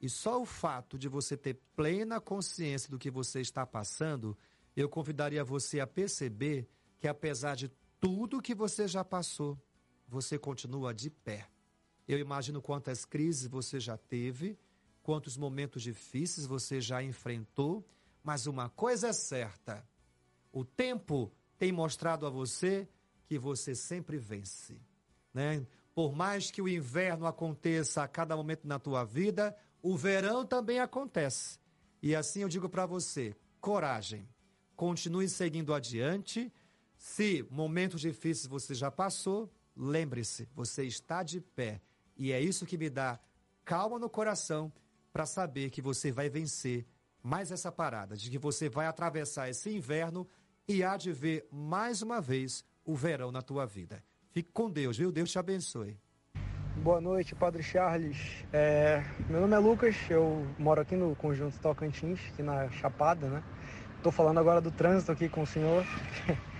[0.01, 4.35] E só o fato de você ter plena consciência do que você está passando,
[4.75, 6.67] eu convidaria você a perceber
[6.99, 9.63] que apesar de tudo que você já passou,
[10.09, 11.47] você continua de pé.
[12.09, 14.59] Eu imagino quantas crises você já teve,
[15.03, 17.87] quantos momentos difíceis você já enfrentou,
[18.25, 19.87] mas uma coisa é certa:
[20.51, 22.89] o tempo tem mostrado a você
[23.27, 24.81] que você sempre vence.
[25.33, 25.67] Né?
[26.01, 30.81] Por mais que o inverno aconteça a cada momento na tua vida, o verão também
[30.81, 31.59] acontece.
[32.03, 34.27] E assim eu digo para você: coragem,
[34.75, 36.51] continue seguindo adiante.
[36.97, 41.83] Se momentos difíceis você já passou, lembre-se, você está de pé.
[42.17, 43.21] E é isso que me dá
[43.63, 44.73] calma no coração
[45.13, 46.87] para saber que você vai vencer
[47.23, 50.27] mais essa parada, de que você vai atravessar esse inverno
[50.67, 54.03] e há de ver mais uma vez o verão na tua vida.
[54.33, 55.11] Fique com Deus, viu?
[55.11, 55.97] Deus te abençoe.
[56.77, 58.45] Boa noite, Padre Charles.
[58.53, 63.43] É, meu nome é Lucas, eu moro aqui no Conjunto Tocantins, aqui na Chapada, né?
[63.97, 65.85] Estou falando agora do trânsito aqui com o senhor.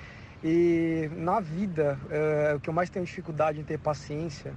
[0.43, 4.55] E na vida, é, o que eu mais tenho dificuldade em ter paciência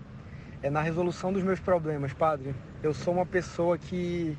[0.62, 2.56] é na resolução dos meus problemas, Padre.
[2.82, 4.38] Eu sou uma pessoa que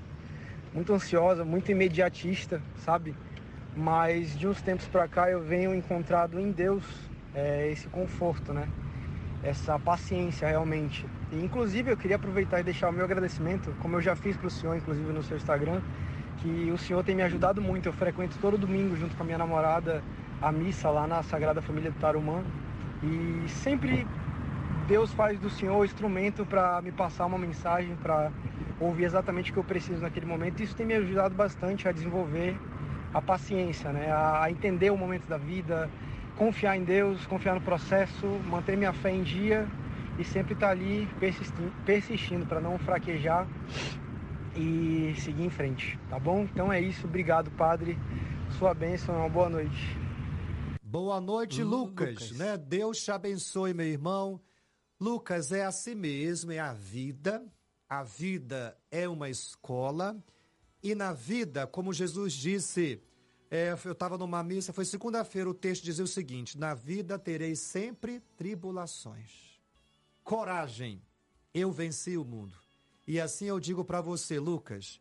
[0.72, 3.14] muito ansiosa, muito imediatista, sabe?
[3.76, 6.82] Mas de uns tempos para cá eu venho encontrado em Deus
[7.34, 8.68] é, esse conforto, né?
[9.42, 11.04] Essa paciência realmente.
[11.32, 14.46] E inclusive eu queria aproveitar e deixar o meu agradecimento, como eu já fiz para
[14.46, 15.80] o senhor, inclusive no seu Instagram,
[16.38, 17.88] que o senhor tem me ajudado muito.
[17.88, 20.02] Eu frequento todo domingo junto com a minha namorada
[20.40, 22.42] a missa lá na Sagrada Família do Tarumã
[23.02, 24.06] e sempre
[24.86, 28.30] Deus faz do Senhor o instrumento para me passar uma mensagem, para
[28.78, 30.62] ouvir exatamente o que eu preciso naquele momento.
[30.62, 32.58] Isso tem me ajudado bastante a desenvolver
[33.12, 34.12] a paciência, né?
[34.12, 35.88] a entender o momento da vida,
[36.36, 39.68] confiar em Deus, confiar no processo, manter minha fé em dia
[40.18, 43.46] e sempre estar ali persistindo, persistindo para não fraquejar
[44.56, 46.42] e seguir em frente, tá bom?
[46.42, 47.98] Então é isso, obrigado, Padre.
[48.58, 49.96] Sua bênção, uma boa noite.
[50.82, 52.56] Boa noite, Lucas, né?
[52.56, 54.40] Deus te abençoe, meu irmão.
[55.00, 57.44] Lucas, é assim mesmo, é a vida.
[57.88, 60.16] A vida é uma escola.
[60.82, 63.02] E na vida, como Jesus disse,
[63.50, 67.60] é, eu estava numa missa, foi segunda-feira, o texto dizia o seguinte: Na vida tereis
[67.60, 69.60] sempre tribulações.
[70.22, 71.02] Coragem,
[71.52, 72.56] eu venci o mundo.
[73.06, 75.00] E assim eu digo para você, Lucas,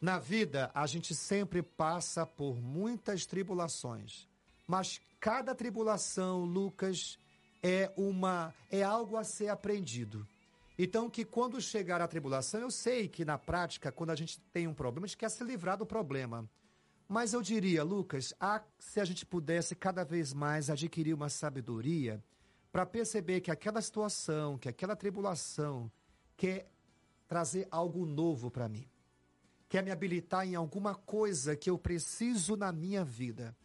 [0.00, 4.28] na vida a gente sempre passa por muitas tribulações.
[4.66, 7.18] Mas cada tribulação, Lucas,
[7.62, 10.26] é uma é algo a ser aprendido.
[10.76, 14.66] Então que quando chegar a tribulação, eu sei que na prática, quando a gente tem
[14.66, 16.48] um problema, a gente quer se livrar do problema.
[17.08, 22.22] Mas eu diria, Lucas, ah, se a gente pudesse cada vez mais adquirir uma sabedoria
[22.72, 25.90] para perceber que aquela situação, que aquela tribulação
[26.36, 26.68] quer
[27.28, 28.88] trazer algo novo para mim.
[29.68, 33.56] Quer me habilitar em alguma coisa que eu preciso na minha vida.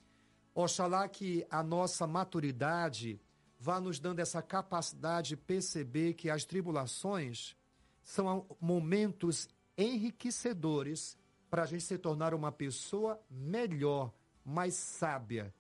[0.54, 3.22] Oxalá que a nossa maturidade
[3.60, 7.56] vá nos dando essa capacidade de perceber que as tribulações
[8.02, 9.48] são momentos
[9.78, 11.18] enriquecedores
[11.50, 14.14] para a gente se tornar uma pessoa melhor,
[14.46, 15.54] mais sábia.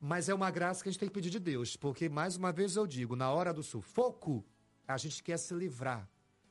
[0.00, 2.52] Mas é uma graça que a gente tem que pedir de Deus, porque, mais uma
[2.52, 4.44] vez eu digo, na hora do sufoco,
[4.86, 6.08] a gente quer se livrar.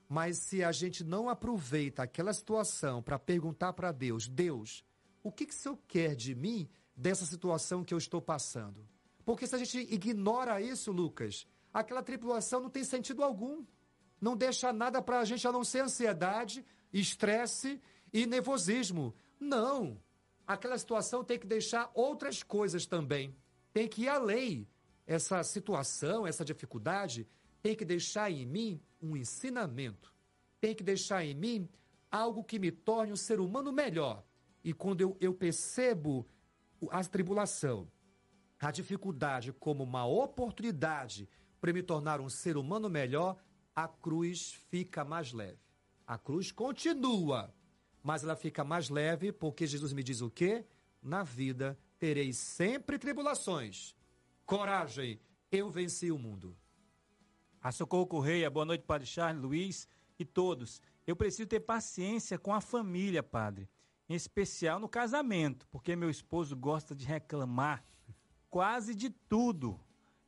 [0.09, 4.83] Mas se a gente não aproveita aquela situação para perguntar para Deus, Deus,
[5.23, 8.87] o que, que o Senhor quer de mim dessa situação que eu estou passando?
[9.23, 13.65] Porque se a gente ignora isso, Lucas, aquela tripulação não tem sentido algum.
[14.21, 17.81] Não deixa nada para a gente a não ser ansiedade, estresse
[18.15, 19.13] e nervosismo.
[19.37, 20.01] Não.
[20.47, 23.35] Aquela situação tem que deixar outras coisas também.
[23.73, 24.65] Tem que ir além.
[25.05, 27.27] Essa situação, essa dificuldade,
[27.61, 30.13] tem que deixar em mim um ensinamento.
[30.61, 31.69] Tem que deixar em mim
[32.09, 34.23] algo que me torne um ser humano melhor.
[34.63, 36.25] E quando eu, eu percebo
[36.89, 37.91] a tribulação,
[38.61, 41.27] a dificuldade como uma oportunidade
[41.59, 43.35] para me tornar um ser humano melhor,
[43.75, 45.59] a cruz fica mais leve.
[46.07, 47.53] A cruz continua,
[48.05, 50.63] mas ela fica mais leve porque Jesus me diz o quê?
[51.01, 53.95] Na vida tereis sempre tribulações.
[54.45, 55.19] Coragem,
[55.51, 56.55] eu venci o mundo.
[57.59, 59.87] A Socorro Correia, boa noite, Padre Charles, Luiz
[60.19, 60.83] e todos.
[61.07, 63.67] Eu preciso ter paciência com a família, Padre.
[64.07, 67.83] Em especial no casamento, porque meu esposo gosta de reclamar
[68.51, 69.79] quase de tudo.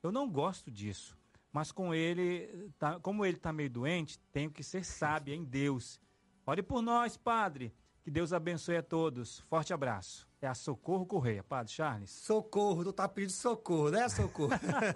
[0.01, 1.15] Eu não gosto disso.
[1.53, 6.01] Mas com ele, tá, como ele está meio doente, tenho que ser sábia em Deus.
[6.49, 7.73] Ore por nós, Padre.
[8.01, 9.39] Que Deus abençoe a todos.
[9.49, 10.25] Forte abraço.
[10.41, 12.09] É a Socorro Correia, Padre Charles.
[12.09, 14.53] Socorro, tu tá pedindo socorro, né, Socorro?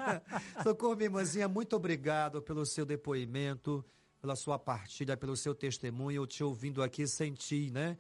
[0.64, 3.84] socorro, minha irmãzinha, muito obrigado pelo seu depoimento,
[4.22, 6.22] pela sua partilha, pelo seu testemunho.
[6.22, 7.98] Eu te ouvindo aqui senti, né?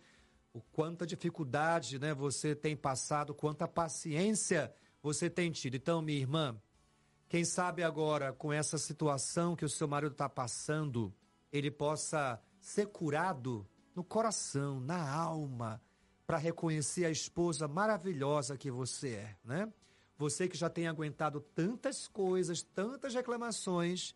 [0.53, 5.75] O quanta dificuldade, né, você tem passado, quanta paciência você tem tido.
[5.75, 6.55] Então, minha irmã,
[7.27, 11.13] quem sabe agora, com essa situação que o seu marido está passando,
[11.51, 15.81] ele possa ser curado no coração, na alma,
[16.25, 19.73] para reconhecer a esposa maravilhosa que você é, né?
[20.17, 24.15] Você que já tem aguentado tantas coisas, tantas reclamações,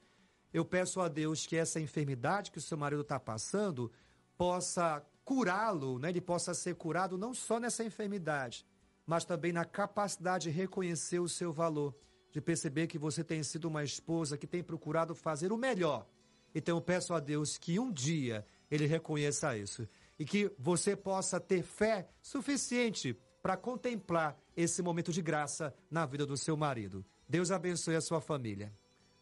[0.54, 3.92] eu peço a Deus que essa enfermidade que o seu marido está passando
[4.38, 6.10] possa curá-lo, né?
[6.10, 8.66] Ele possa ser curado não só nessa enfermidade,
[9.06, 11.96] mas também na capacidade de reconhecer o seu valor,
[12.32, 16.08] de perceber que você tem sido uma esposa que tem procurado fazer o melhor.
[16.56, 19.88] Então eu peço a Deus que um dia ele reconheça isso
[20.18, 26.26] e que você possa ter fé suficiente para contemplar esse momento de graça na vida
[26.26, 27.06] do seu marido.
[27.28, 28.74] Deus abençoe a sua família.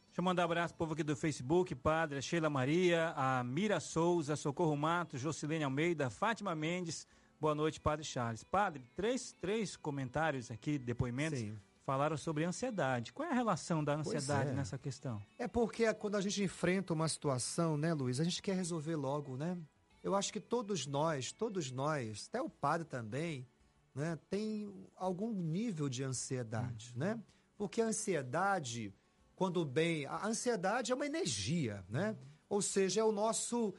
[0.07, 3.79] Deixa eu mandar um abraço pro povo aqui do Facebook, Padre, Sheila Maria, a Mira
[3.79, 7.07] Souza, Socorro Matos, Jocilene Almeida, Fátima Mendes.
[7.41, 8.43] Boa noite, Padre Charles.
[8.43, 11.57] Padre, três, três comentários aqui, depoimentos, Sim.
[11.85, 13.13] Falaram sobre ansiedade.
[13.13, 14.53] Qual é a relação da ansiedade é.
[14.53, 15.21] nessa questão?
[15.37, 19.37] É porque quando a gente enfrenta uma situação, né, Luiz, a gente quer resolver logo,
[19.37, 19.57] né?
[20.01, 23.47] Eu acho que todos nós, todos nós, até o padre também,
[23.95, 26.99] né, tem algum nível de ansiedade, uhum.
[26.99, 27.19] né?
[27.57, 28.93] Porque a ansiedade,
[29.35, 32.17] quando bem, a ansiedade é uma energia, né?
[32.49, 33.73] Ou seja, é o nosso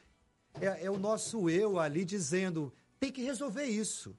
[0.60, 4.16] é, é o nosso eu ali dizendo, tem que resolver isso.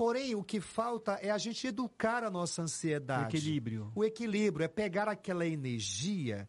[0.00, 3.36] Porém, o que falta é a gente educar a nossa ansiedade.
[3.36, 3.92] O equilíbrio.
[3.94, 6.48] O equilíbrio é pegar aquela energia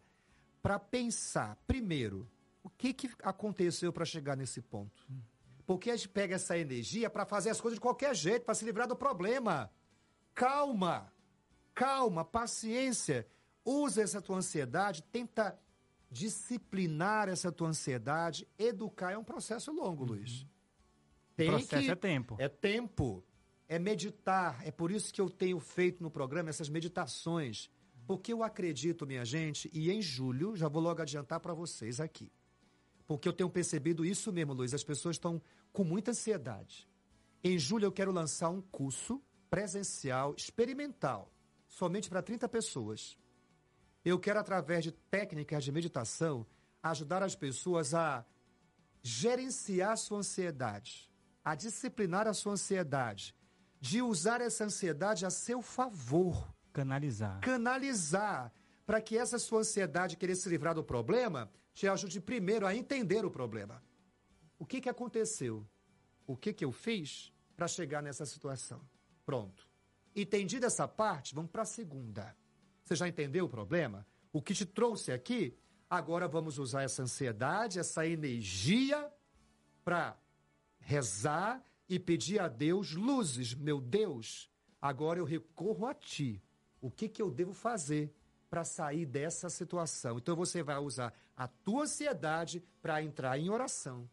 [0.62, 2.26] para pensar, primeiro,
[2.62, 5.06] o que, que aconteceu para chegar nesse ponto?
[5.66, 8.64] Porque a gente pega essa energia para fazer as coisas de qualquer jeito, para se
[8.64, 9.70] livrar do problema.
[10.34, 11.12] Calma,
[11.74, 13.28] calma, paciência.
[13.62, 15.60] Usa essa tua ansiedade, tenta
[16.10, 19.12] disciplinar essa tua ansiedade, educar.
[19.12, 20.46] É um processo longo, Luiz.
[21.36, 22.36] Tem o processo que, é tempo.
[22.38, 23.22] É tempo.
[23.68, 24.60] É meditar.
[24.66, 27.70] É por isso que eu tenho feito no programa essas meditações.
[28.06, 32.30] Porque eu acredito, minha gente, e em julho, já vou logo adiantar para vocês aqui
[33.12, 34.72] porque eu tenho percebido isso mesmo, Luiz.
[34.72, 36.88] As pessoas estão com muita ansiedade.
[37.44, 41.30] Em julho eu quero lançar um curso presencial experimental,
[41.68, 43.18] somente para 30 pessoas.
[44.02, 46.46] Eu quero, através de técnicas de meditação,
[46.82, 48.24] ajudar as pessoas a
[49.02, 51.10] gerenciar a sua ansiedade,
[51.44, 53.34] a disciplinar a sua ansiedade,
[53.82, 56.54] de usar essa ansiedade a seu favor.
[56.72, 57.40] Canalizar.
[57.40, 58.52] Canalizar.
[58.86, 63.24] Para que essa sua ansiedade querer se livrar do problema te ajude primeiro a entender
[63.24, 63.82] o problema.
[64.56, 65.66] O que, que aconteceu?
[66.24, 68.80] O que, que eu fiz para chegar nessa situação?
[69.26, 69.68] Pronto.
[70.14, 72.36] Entendida essa parte, vamos para a segunda.
[72.84, 74.06] Você já entendeu o problema?
[74.32, 75.58] O que te trouxe aqui?
[75.90, 79.12] Agora vamos usar essa ansiedade, essa energia
[79.84, 80.16] para
[80.78, 81.60] rezar
[81.94, 83.54] e pedir a Deus luzes.
[83.54, 86.42] Meu Deus, agora eu recorro a ti.
[86.80, 88.12] O que, que eu devo fazer?
[88.52, 90.18] para sair dessa situação.
[90.18, 94.06] Então você vai usar a tua ansiedade para entrar em oração,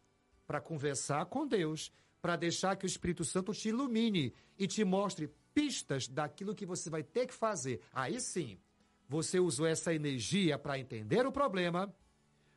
[0.46, 5.30] para conversar com Deus, para deixar que o Espírito Santo te ilumine e te mostre
[5.52, 7.82] pistas daquilo que você vai ter que fazer.
[7.92, 8.58] Aí sim,
[9.06, 11.94] você usou essa energia para entender o problema,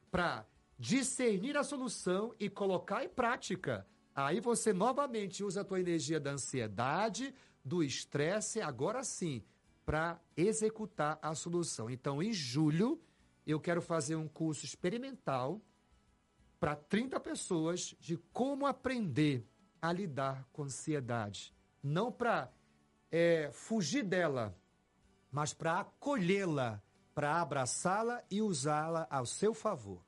[0.09, 0.45] para
[0.79, 3.85] discernir a solução e colocar em prática.
[4.15, 7.33] Aí você novamente usa a tua energia da ansiedade,
[7.63, 9.43] do estresse, agora sim,
[9.85, 11.89] para executar a solução.
[11.89, 13.01] Então, em julho,
[13.45, 15.61] eu quero fazer um curso experimental
[16.59, 19.45] para 30 pessoas de como aprender
[19.81, 21.53] a lidar com ansiedade.
[21.81, 22.51] Não para
[23.11, 24.55] é, fugir dela,
[25.31, 26.81] mas para acolhê-la,
[27.13, 30.01] para abraçá-la e usá-la ao seu favor.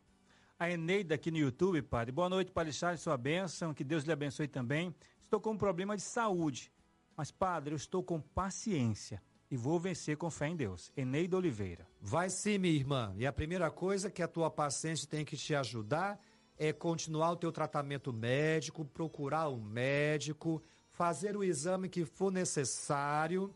[0.58, 2.14] A Eneida aqui no YouTube, padre.
[2.14, 4.96] Boa noite, Padre Charles, sua bênção, que Deus lhe abençoe também.
[5.22, 6.72] Estou com um problema de saúde,
[7.18, 10.94] mas, padre, eu estou com paciência e vou vencer com fé em Deus.
[10.96, 11.86] Eneida Oliveira.
[12.00, 13.14] Vai sim, minha irmã.
[13.18, 16.18] E a primeira coisa que a tua paciência tem que te ajudar
[16.58, 23.54] é continuar o teu tratamento médico, procurar um médico, fazer o exame que for necessário,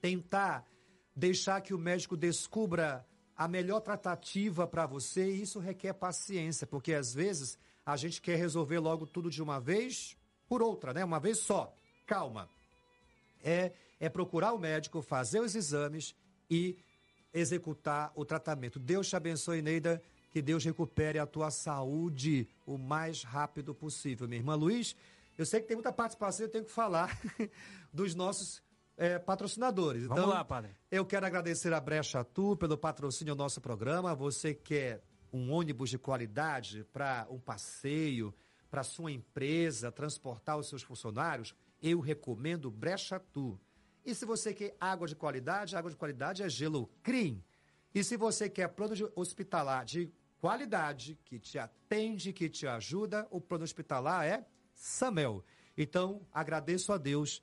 [0.00, 0.66] tentar
[1.14, 3.06] deixar que o médico descubra
[3.38, 8.36] a melhor tratativa para você, e isso requer paciência, porque às vezes a gente quer
[8.36, 10.16] resolver logo tudo de uma vez
[10.48, 11.04] por outra, né?
[11.04, 11.72] Uma vez só.
[12.04, 12.50] Calma.
[13.40, 13.70] É,
[14.00, 16.16] é procurar o médico, fazer os exames
[16.50, 16.76] e
[17.32, 18.80] executar o tratamento.
[18.80, 20.02] Deus te abençoe, Neida.
[20.32, 24.26] Que Deus recupere a tua saúde o mais rápido possível.
[24.26, 24.96] Minha irmã Luiz,
[25.38, 27.18] eu sei que tem muita participação, eu tenho que falar
[27.94, 28.60] dos nossos
[28.98, 30.02] é, patrocinadores.
[30.06, 30.72] Vamos então, lá, padre.
[30.90, 34.14] Eu quero agradecer a Brecha Tu pelo patrocínio ao nosso programa.
[34.14, 38.34] Você quer um ônibus de qualidade para um passeio,
[38.68, 41.54] para sua empresa, transportar os seus funcionários?
[41.80, 43.58] Eu recomendo Brecha Tu.
[44.04, 47.42] E se você quer água de qualidade, água de qualidade é Gelo Crim.
[47.94, 53.28] E se você quer plano de hospitalar de qualidade, que te atende, que te ajuda,
[53.30, 55.44] o plano hospitalar é Samel.
[55.76, 57.42] Então, agradeço a Deus,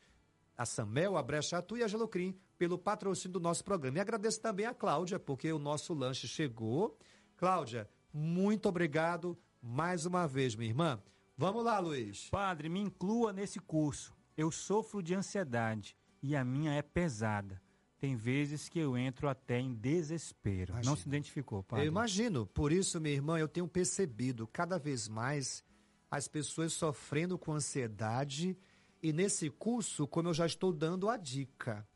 [0.58, 3.98] a Samel, a Brecha Tu e a Gelocrim pelo patrocínio do nosso programa.
[3.98, 6.98] E agradeço também a Cláudia, porque o nosso lanche chegou.
[7.36, 11.02] Cláudia, muito obrigado mais uma vez, minha irmã.
[11.38, 12.30] Vamos lá, Luiz.
[12.30, 14.16] Padre, me inclua nesse curso.
[14.38, 17.62] Eu sofro de ansiedade e a minha é pesada.
[17.98, 20.74] Tem vezes que eu entro até em desespero.
[20.74, 20.98] Não Imagina.
[20.98, 21.86] se identificou, padre.
[21.86, 22.46] Eu imagino.
[22.46, 25.64] Por isso, minha irmã, eu tenho percebido cada vez mais
[26.12, 28.58] as pessoas sofrendo com ansiedade.
[29.02, 31.88] E nesse curso, como eu já estou dando a dica,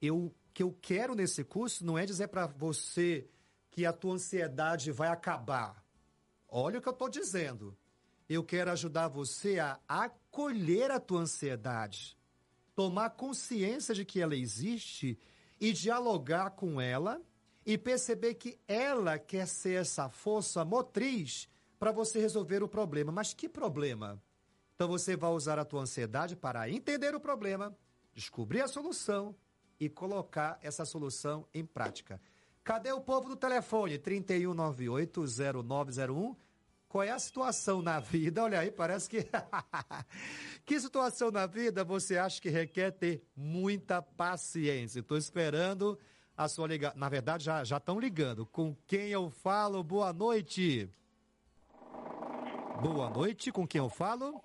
[0.00, 3.26] eu que eu quero nesse curso não é dizer para você
[3.70, 5.82] que a tua ansiedade vai acabar.
[6.46, 7.76] Olha o que eu estou dizendo.
[8.28, 12.16] Eu quero ajudar você a acolher a tua ansiedade,
[12.74, 15.18] tomar consciência de que ela existe
[15.60, 17.20] e dialogar com ela
[17.64, 23.10] e perceber que ela quer ser essa força motriz para você resolver o problema.
[23.10, 24.22] Mas que problema?
[24.82, 27.72] Então você vai usar a tua ansiedade para entender o problema,
[28.12, 29.32] descobrir a solução
[29.78, 32.20] e colocar essa solução em prática.
[32.64, 33.96] Cadê o povo do telefone?
[34.00, 36.34] 31980901.
[36.88, 38.42] Qual é a situação na vida?
[38.42, 39.24] Olha aí, parece que.
[40.66, 44.98] que situação na vida você acha que requer ter muita paciência?
[44.98, 45.96] Estou esperando
[46.36, 46.98] a sua ligação.
[46.98, 48.44] Na verdade, já estão ligando.
[48.46, 49.84] Com quem eu falo?
[49.84, 50.90] Boa noite.
[52.82, 54.42] Boa noite, com quem eu falo?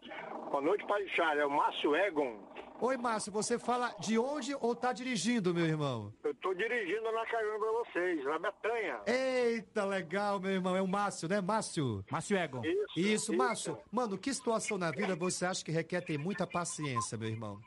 [0.51, 1.11] Boa noite, Padre.
[1.39, 2.38] É o Márcio Egon.
[2.79, 6.13] Oi, Márcio, você fala de onde ou tá dirigindo, meu irmão?
[6.23, 9.01] Eu tô dirigindo na carona pra vocês, na Betanha.
[9.07, 10.75] Eita, legal, meu irmão.
[10.75, 12.05] É o Márcio, né, Márcio?
[12.11, 12.61] Márcio Egon.
[12.63, 13.75] Isso, Isso, Márcio.
[13.91, 17.59] Mano, que situação na vida você acha que requer ter muita paciência, meu irmão?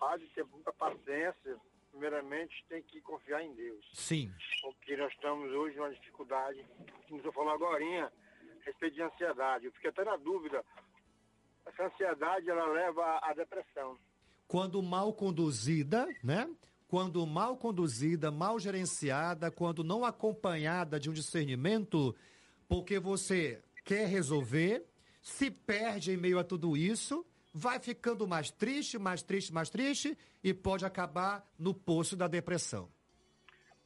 [0.00, 1.56] Padre, ter muita paciência.
[1.92, 3.88] Primeiramente, tem que confiar em Deus.
[3.92, 4.32] Sim.
[4.62, 6.66] Porque nós estamos hoje numa dificuldade,
[7.08, 7.80] como você falou agora,
[8.64, 9.66] respeito de ansiedade.
[9.66, 10.64] Eu fiquei até na dúvida.
[11.66, 13.98] Essa ansiedade, ela leva à depressão.
[14.48, 16.48] Quando mal conduzida, né?
[16.88, 22.16] Quando mal conduzida, mal gerenciada, quando não acompanhada de um discernimento,
[22.68, 24.84] porque você quer resolver,
[25.22, 30.16] se perde em meio a tudo isso, vai ficando mais triste, mais triste, mais triste
[30.42, 32.90] e pode acabar no poço da depressão.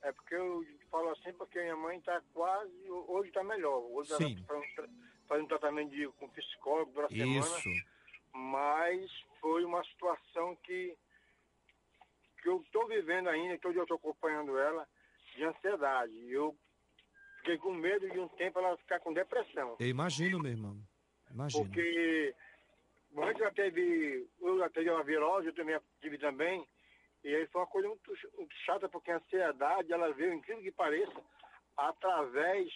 [0.03, 0.65] É porque eu
[0.95, 3.79] falo assim porque minha mãe está quase, hoje está melhor.
[3.91, 4.89] Hoje ela faz um, tra-
[5.27, 7.83] faz um tratamento de, com psicólogo durante a semana.
[8.33, 10.97] Mas foi uma situação que,
[12.41, 14.87] que eu estou vivendo ainda, que hoje eu estou acompanhando ela,
[15.35, 16.15] de ansiedade.
[16.33, 16.57] Eu
[17.39, 19.77] fiquei com medo de um tempo ela ficar com depressão.
[19.81, 20.79] Eu imagino, meu irmão.
[21.29, 21.65] Imagino.
[21.65, 22.35] Porque
[23.17, 26.65] antes já teve, eu já teve uma virose, eu também tive também,
[27.25, 30.63] E aí foi uma coisa muito, ch- muito chata, porque a ansiedade, ela veio, incrível
[30.63, 31.21] que pareça,
[31.77, 32.71] através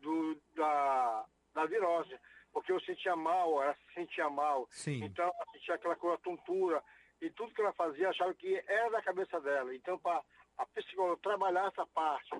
[0.00, 2.18] do, da, da virose.
[2.52, 4.66] Porque eu sentia mal, ela se sentia mal.
[4.70, 5.04] Sim.
[5.04, 6.82] Então, ela sentia aquela coisa tontura.
[7.20, 9.74] E tudo que ela fazia, achava que era da cabeça dela.
[9.74, 10.22] Então, para
[10.56, 12.30] a psicóloga trabalhar essa parte,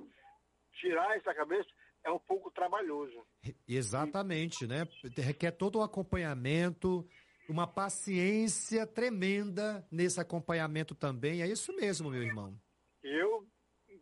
[0.80, 1.68] tirar essa cabeça,
[2.04, 3.22] é um pouco trabalhoso.
[3.68, 4.86] Exatamente, né?
[5.16, 7.06] Requer todo um acompanhamento,
[7.48, 11.42] uma paciência tremenda nesse acompanhamento também.
[11.42, 12.54] É isso mesmo, meu irmão.
[13.02, 13.46] E eu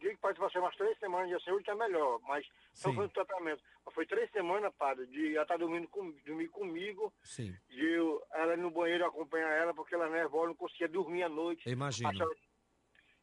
[0.00, 3.06] digo que pode passar umas três semanas de saúde, que é melhor, mas só foi
[3.06, 3.62] um tratamento.
[3.84, 8.22] Mas foi três semanas, padre, de ela estar dormindo, com, dormir comigo, Sim, de eu,
[8.32, 11.66] ela ir no banheiro acompanhar ela, porque ela é nervosa, não conseguia dormir à noite.
[11.66, 12.08] eu imagino.
[12.08, 12.34] Achava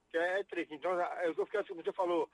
[0.09, 0.73] que é triste.
[0.73, 2.29] Então, é o que eu fiquei assim, você falou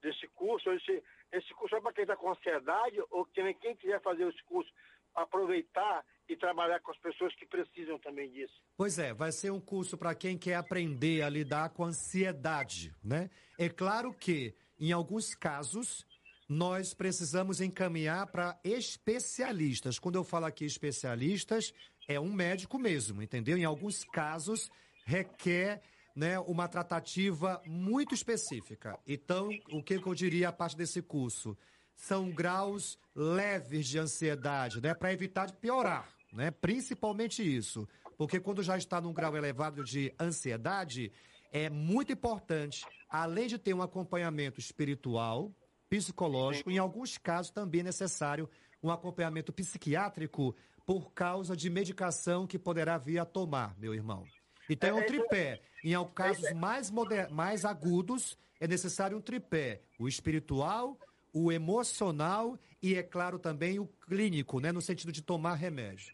[0.00, 4.00] desse curso, esse, esse curso é para quem está com ansiedade, ou também quem quiser
[4.02, 4.70] fazer esse curso,
[5.14, 8.54] aproveitar e trabalhar com as pessoas que precisam também disso.
[8.76, 13.30] Pois é, vai ser um curso para quem quer aprender a lidar com ansiedade, né?
[13.58, 16.06] É claro que, em alguns casos,
[16.48, 19.98] nós precisamos encaminhar para especialistas.
[19.98, 21.72] Quando eu falo aqui especialistas,
[22.08, 23.56] é um médico mesmo, entendeu?
[23.56, 24.70] Em alguns casos,
[25.04, 25.82] requer
[26.14, 28.98] né, uma tratativa muito específica.
[29.06, 31.56] Então, o que eu diria a parte desse curso?
[31.96, 36.50] São graus leves de ansiedade, né, para evitar de piorar, né?
[36.50, 41.12] Principalmente isso, porque quando já está num grau elevado de ansiedade,
[41.52, 45.54] é muito importante, além de ter um acompanhamento espiritual,
[45.88, 48.48] psicológico, em alguns casos também é necessário
[48.82, 50.54] um acompanhamento psiquiátrico
[50.84, 54.24] por causa de medicação que poderá vir a tomar, meu irmão.
[54.68, 55.62] Então é um É, é, tripé.
[55.84, 60.98] Em al- casos mais, moder- mais agudos, é necessário um tripé: o espiritual,
[61.32, 64.72] o emocional e, é claro, também o clínico, né?
[64.72, 66.12] No sentido de tomar remédio.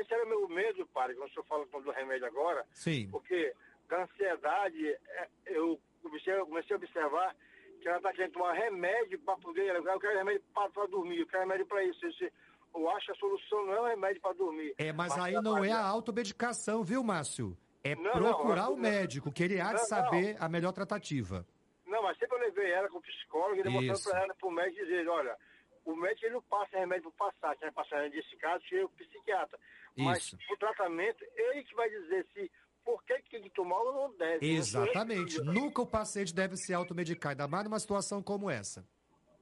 [0.00, 3.08] Esse era o meu medo, padre, quando o senhor fala do remédio agora, Sim.
[3.10, 3.52] porque
[3.88, 7.36] da ansiedade, é, eu comecei, comecei a observar
[7.80, 9.74] que ela está querendo tomar remédio para poder.
[9.74, 12.04] Eu quero remédio para dormir, eu quero remédio para isso.
[12.06, 12.32] Esse-
[12.74, 14.74] eu acho que a solução não é o remédio para dormir.
[14.78, 17.56] É, mas aí não é a automedicação, viu, Márcio?
[17.84, 18.82] É Não, procurar não, o não.
[18.82, 21.46] médico, que ele há de saber a melhor tratativa.
[21.86, 24.50] Não, mas sempre eu levei ela com o psicólogo e demonstrando para ela, para o
[24.50, 25.36] médico, dizer, olha,
[25.84, 28.90] o médico ele não passa remédio para passar, quem vai passar nesse caso seria o
[28.90, 29.58] psiquiatra.
[29.96, 30.38] Mas Isso.
[30.50, 32.50] o tratamento, ele que vai dizer se
[32.84, 34.46] por que que tem que tomar ou não deve.
[34.46, 35.40] Exatamente.
[35.42, 35.52] Não.
[35.52, 38.86] Nunca o paciente deve se automedicar, ainda mais numa situação como essa.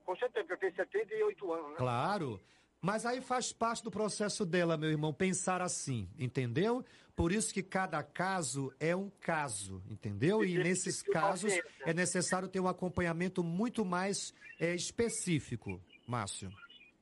[0.05, 1.77] Com certeza, porque eu tenho 78 anos, né?
[1.77, 2.41] Claro.
[2.81, 6.85] Mas aí faz parte do processo dela, meu irmão, pensar assim, entendeu?
[7.15, 10.45] Por isso que cada caso é um caso, entendeu?
[10.45, 11.53] E nesses casos
[11.87, 15.81] é necessário ter um acompanhamento muito mais é, específico,
[16.13, 16.53] Márcio.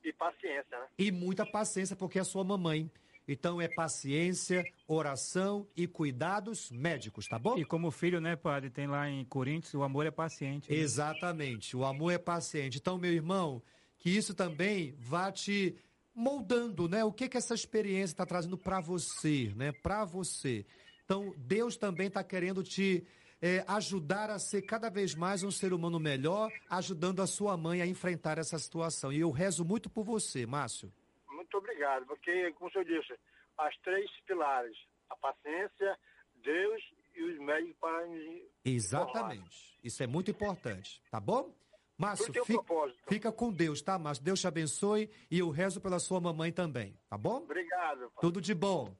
[0.04, 0.86] E paciência, né?
[0.96, 2.88] E muita paciência, porque é sua mamãe.
[3.26, 7.58] Então é paciência, oração e cuidados médicos, tá bom?
[7.58, 10.70] E como filho, né, padre, tem lá em Coríntios, o amor é paciente.
[10.70, 10.76] né?
[10.78, 11.76] Exatamente.
[11.76, 12.78] O amor é paciente.
[12.78, 13.60] Então, meu irmão,
[13.98, 15.76] que isso também vá te
[16.14, 17.04] moldando, né?
[17.04, 19.72] O que que essa experiência está trazendo para você, né?
[19.72, 20.64] Para você.
[21.04, 23.04] Então, Deus também está querendo te
[23.42, 27.80] eh, ajudar a ser cada vez mais um ser humano melhor, ajudando a sua mãe
[27.80, 29.12] a enfrentar essa situação.
[29.12, 30.92] E eu rezo muito por você, Márcio.
[31.30, 33.18] Muito obrigado, porque, como o senhor disse,
[33.58, 34.76] as três pilares,
[35.08, 35.98] a paciência,
[36.42, 36.82] Deus
[37.14, 39.78] e os médicos para nos Exatamente.
[39.82, 41.54] Isso é muito importante, tá bom?
[41.96, 42.64] Márcio, fica,
[43.08, 44.24] fica com Deus, tá, Márcio?
[44.24, 47.38] Deus te abençoe e eu rezo pela sua mamãe também, tá bom?
[47.38, 48.10] Obrigado.
[48.10, 48.20] pai.
[48.20, 48.94] Tudo de bom.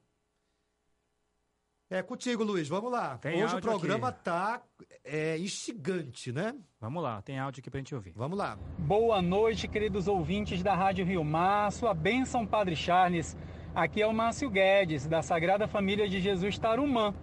[1.93, 2.69] É contigo, Luiz.
[2.69, 3.17] Vamos lá.
[3.17, 4.23] Tem Hoje o programa aqui.
[4.23, 4.61] tá
[5.03, 6.55] é, instigante, né?
[6.79, 8.13] Vamos lá, tem áudio aqui pra gente ouvir.
[8.15, 8.57] Vamos lá.
[8.77, 11.69] Boa noite, queridos ouvintes da Rádio Rio Mar.
[11.69, 13.35] Sua bênção, Padre Charles.
[13.75, 17.13] Aqui é o Márcio Guedes, da Sagrada Família de Jesus Tarumã.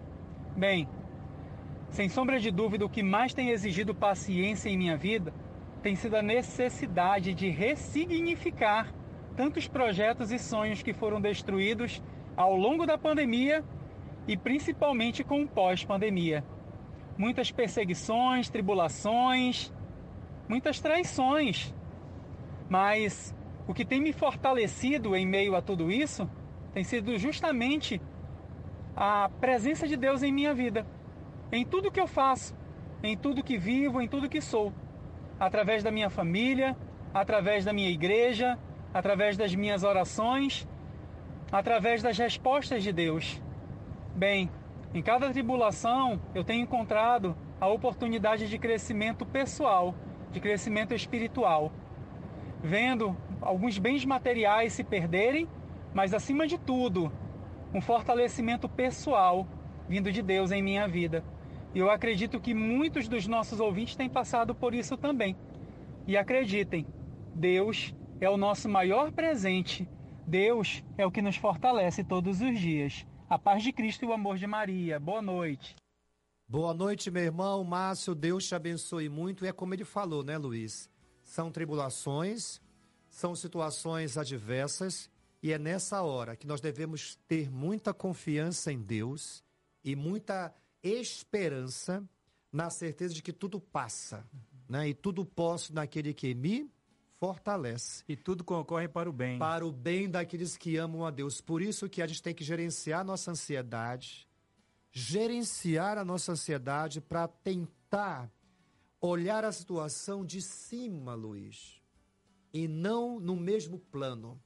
[0.54, 0.86] Bem,
[1.88, 5.32] sem sombra de dúvida, o que mais tem exigido paciência em minha vida
[5.82, 8.92] tem sido a necessidade de ressignificar
[9.34, 12.02] tantos projetos e sonhos que foram destruídos
[12.36, 13.64] ao longo da pandemia
[14.28, 16.44] e principalmente com o pós-pandemia.
[17.16, 19.72] Muitas perseguições, tribulações,
[20.46, 21.74] muitas traições.
[22.68, 23.34] Mas
[23.66, 26.30] o que tem me fortalecido em meio a tudo isso
[26.74, 28.00] tem sido justamente
[28.94, 30.86] a presença de Deus em minha vida,
[31.50, 32.54] em tudo que eu faço,
[33.02, 34.72] em tudo que vivo, em tudo que sou,
[35.40, 36.76] através da minha família,
[37.14, 38.58] através da minha igreja,
[38.92, 40.68] através das minhas orações,
[41.50, 43.40] através das respostas de Deus.
[44.18, 44.50] Bem,
[44.92, 49.94] em cada tribulação eu tenho encontrado a oportunidade de crescimento pessoal,
[50.32, 51.70] de crescimento espiritual,
[52.60, 55.46] vendo alguns bens materiais se perderem,
[55.94, 57.12] mas acima de tudo,
[57.72, 59.46] um fortalecimento pessoal
[59.88, 61.22] vindo de Deus em minha vida.
[61.72, 65.36] E eu acredito que muitos dos nossos ouvintes têm passado por isso também.
[66.08, 66.84] E acreditem,
[67.32, 69.88] Deus é o nosso maior presente.
[70.26, 73.06] Deus é o que nos fortalece todos os dias.
[73.30, 74.98] A paz de Cristo e o amor de Maria.
[74.98, 75.76] Boa noite.
[76.48, 78.14] Boa noite, meu irmão Márcio.
[78.14, 79.44] Deus te abençoe muito.
[79.44, 80.88] E é como ele falou, né, Luiz?
[81.22, 82.58] São tribulações,
[83.10, 85.10] são situações adversas,
[85.42, 89.44] e é nessa hora que nós devemos ter muita confiança em Deus
[89.84, 92.02] e muita esperança
[92.50, 94.26] na certeza de que tudo passa,
[94.66, 94.88] né?
[94.88, 96.72] E tudo posso naquele que me
[97.18, 98.04] fortalece.
[98.08, 99.38] E tudo concorre para o bem.
[99.38, 101.40] Para o bem daqueles que amam a Deus.
[101.40, 104.28] Por isso que a gente tem que gerenciar a nossa ansiedade,
[104.90, 108.30] gerenciar a nossa ansiedade para tentar
[109.00, 111.80] olhar a situação de cima, Luiz,
[112.52, 114.40] e não no mesmo plano.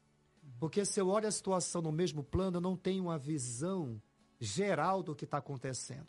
[0.59, 4.01] Porque se eu olho a situação no mesmo plano, eu não tenho uma visão
[4.39, 6.09] geral do que está acontecendo.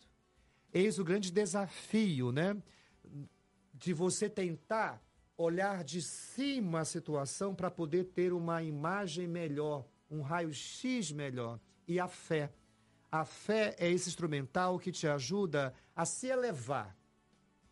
[0.72, 2.60] Eis o grande desafio, né?
[3.72, 5.02] De você tentar
[5.36, 11.60] olhar de cima a situação para poder ter uma imagem melhor, um raio-x melhor.
[11.86, 12.52] E a fé.
[13.10, 16.96] A fé é esse instrumental que te ajuda a se elevar.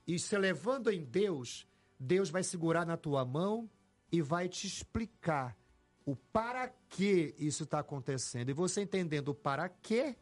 [0.07, 1.67] E se elevando em Deus,
[1.99, 3.71] Deus vai segurar na tua mão
[4.11, 5.57] e vai te explicar
[6.05, 8.51] o para que isso está acontecendo.
[8.51, 10.17] E você entendendo o para que,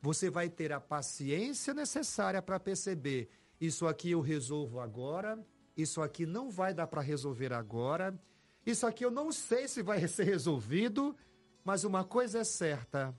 [0.00, 3.30] você vai ter a paciência necessária para perceber:
[3.60, 5.38] isso aqui eu resolvo agora,
[5.76, 8.18] isso aqui não vai dar para resolver agora,
[8.64, 11.16] isso aqui eu não sei se vai ser resolvido,
[11.64, 13.14] mas uma coisa é certa: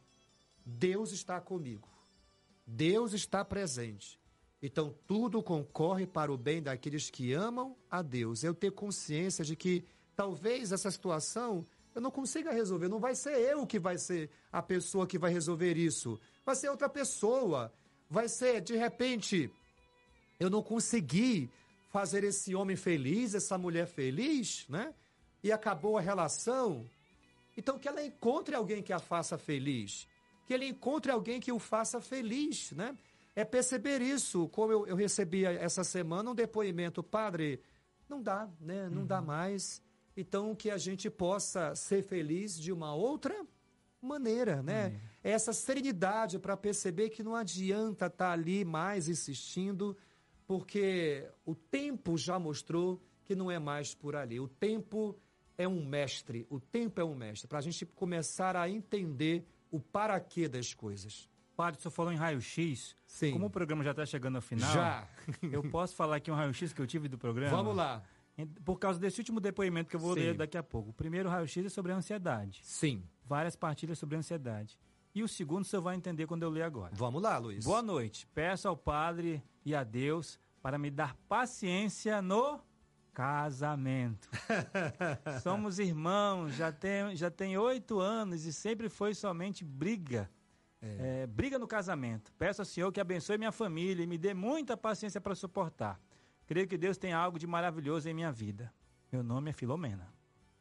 [0.66, 1.90] Deus está comigo,
[2.66, 4.20] Deus está presente.
[4.62, 8.44] Então tudo concorre para o bem daqueles que amam a Deus.
[8.44, 9.84] Eu ter consciência de que
[10.16, 12.88] talvez essa situação eu não consiga resolver.
[12.88, 16.20] Não vai ser eu que vai ser a pessoa que vai resolver isso.
[16.46, 17.74] Vai ser outra pessoa.
[18.10, 19.52] Vai ser, de repente,
[20.40, 21.50] eu não consegui
[21.94, 24.94] fazer esse homem feliz, essa mulher feliz, né?
[25.42, 26.90] E acabou a relação.
[27.56, 30.08] Então, que ela encontre alguém que a faça feliz.
[30.46, 32.98] Que ele encontre alguém que o faça feliz, né?
[33.36, 34.50] É perceber isso.
[34.50, 37.62] Como eu, eu recebi essa semana um depoimento, padre,
[38.10, 38.90] não dá, né?
[38.90, 39.08] Não uhum.
[39.08, 39.82] dá mais
[40.16, 43.36] então, que a gente possa ser feliz de uma outra
[44.02, 45.00] maneira, né?
[45.24, 45.32] É.
[45.32, 49.98] Essa serenidade para perceber que não adianta estar tá ali mais insistindo,
[50.48, 54.40] porque o tempo já mostrou que não é mais por ali.
[54.40, 55.18] O tempo
[55.58, 59.80] é um mestre, o tempo é um mestre, para a gente começar a entender o
[59.80, 61.30] para quê das coisas.
[61.56, 62.96] Padre, você falou em raio-x.
[63.06, 63.34] Sim.
[63.34, 65.08] Como o programa já está chegando ao final, já.
[65.52, 67.56] eu posso falar aqui um raio-x que eu tive do programa?
[67.56, 68.04] Vamos lá.
[68.66, 70.22] Por causa desse último depoimento que eu vou Sim.
[70.22, 70.90] ler daqui a pouco.
[70.90, 72.62] O primeiro raio-x é sobre a ansiedade.
[72.64, 73.04] Sim.
[73.24, 74.80] Várias partilhas sobre a ansiedade.
[75.14, 76.92] E o segundo você vai entender quando eu ler agora.
[76.96, 77.64] Vamos lá, Luiz.
[77.64, 78.28] Boa noite.
[78.34, 82.62] Peço ao Padre e a Deus para me dar paciência no
[83.14, 84.30] casamento.
[85.44, 90.30] Somos irmãos, já tem já tem oito anos e sempre foi somente briga.
[90.82, 91.22] É.
[91.24, 92.34] É, briga no casamento.
[92.34, 96.00] Peço ao Senhor que abençoe minha família e me dê muita paciência para suportar.
[96.46, 98.74] Creio que Deus tem algo de maravilhoso em minha vida.
[99.12, 100.14] Meu nome é Filomena.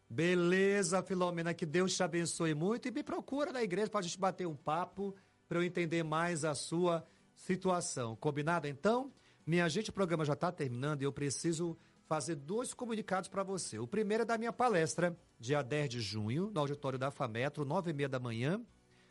[0.09, 4.19] Beleza, Filomena, que Deus te abençoe muito e me procura na igreja para a gente
[4.19, 5.15] bater um papo,
[5.49, 7.05] para eu entender mais a sua
[7.43, 8.15] situação.
[8.17, 9.13] Combinado então?
[9.45, 11.77] Minha gente, o programa já está terminando e eu preciso
[12.07, 13.79] fazer dois comunicados para você.
[13.79, 17.91] O primeiro é da minha palestra, dia 10 de junho, no auditório da FAMetro, nove
[17.91, 18.61] e meia da manhã,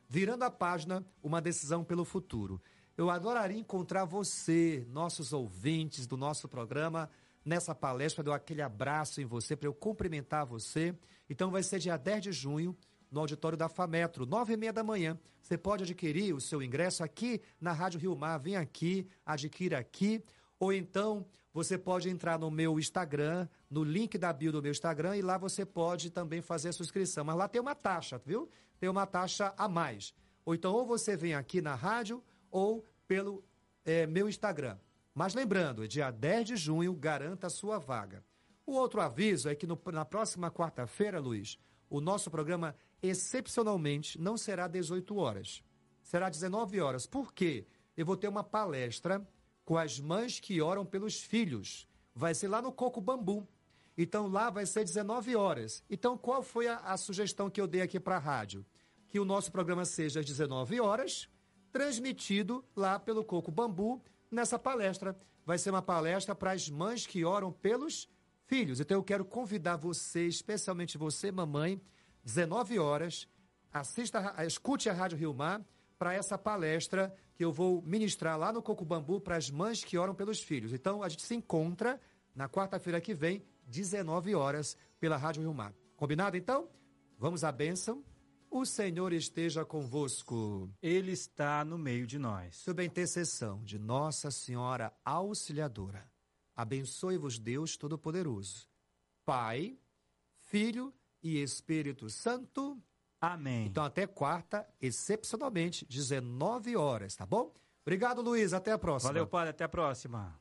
[0.08, 2.62] virando a página, uma decisão pelo futuro.
[2.98, 7.10] Eu adoraria encontrar você, nossos ouvintes do nosso programa,
[7.44, 10.96] nessa palestra, dar aquele abraço em você, para eu cumprimentar você.
[11.30, 12.78] Então vai ser dia 10 de junho,
[13.12, 15.20] no auditório da FAMetro, nove e meia da manhã.
[15.42, 18.38] Você pode adquirir o seu ingresso aqui na Rádio Rio Mar.
[18.40, 20.24] Vem aqui, adquira aqui.
[20.58, 25.18] Ou então você pode entrar no meu Instagram, no link da bio do meu Instagram,
[25.18, 27.26] e lá você pode também fazer a inscrição.
[27.26, 28.50] Mas lá tem uma taxa, viu?
[28.80, 30.14] Tem uma taxa a mais.
[30.46, 33.44] Ou então, ou você vem aqui na rádio, ou pelo
[33.84, 34.78] é, meu Instagram.
[35.14, 38.24] Mas lembrando, dia 10 de junho, garanta a sua vaga.
[38.66, 41.60] O outro aviso é que no, na próxima quarta-feira, Luiz,
[41.90, 45.64] o nosso programa, excepcionalmente, não será 18 horas.
[46.04, 47.06] Será 19 horas.
[47.06, 47.66] Por quê?
[47.96, 49.26] Eu vou ter uma palestra
[49.64, 51.88] com as mães que oram pelos filhos.
[52.14, 53.48] Vai ser lá no Coco Bambu.
[53.98, 55.84] Então lá vai ser 19 horas.
[55.90, 58.66] Então qual foi a, a sugestão que eu dei aqui para a rádio?
[59.10, 61.30] Que o nosso programa seja às 19 horas
[61.72, 65.18] transmitido lá pelo Coco Bambu nessa palestra.
[65.46, 68.10] Vai ser uma palestra para as mães que oram pelos
[68.46, 68.80] filhos.
[68.80, 71.82] Então eu quero convidar você, especialmente você, mamãe,
[72.24, 73.28] 19 horas,
[73.72, 75.62] assista, escute a Rádio Rio Mar
[75.98, 79.98] para essa palestra que eu vou ministrar lá no Coco Bambu para as mães que
[79.98, 80.74] oram pelos filhos.
[80.74, 82.00] Então a gente se encontra
[82.36, 85.74] na quarta-feira que vem, 19 horas, pela Rádio Rio Mar.
[85.96, 86.70] Combinado então?
[87.18, 88.04] Vamos à bênção.
[88.50, 90.70] O Senhor esteja convosco.
[90.82, 92.58] Ele está no meio de nós.
[92.58, 96.10] Sob a intercessão de Nossa Senhora Auxiliadora,
[96.56, 98.68] abençoe-vos Deus Todo-Poderoso,
[99.24, 99.78] Pai,
[100.36, 102.78] Filho e Espírito Santo.
[103.20, 103.68] Amém.
[103.68, 107.54] Então, até quarta, excepcionalmente, 19 horas, tá bom?
[107.86, 108.54] Obrigado, Luiz.
[108.54, 109.12] Até a próxima.
[109.12, 109.50] Valeu, padre.
[109.52, 110.40] Até a próxima.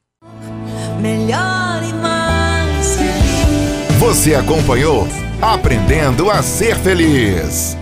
[1.00, 3.98] melhor e mais feliz.
[4.00, 5.06] Você acompanhou
[5.42, 7.74] Aprendendo a Ser Feliz.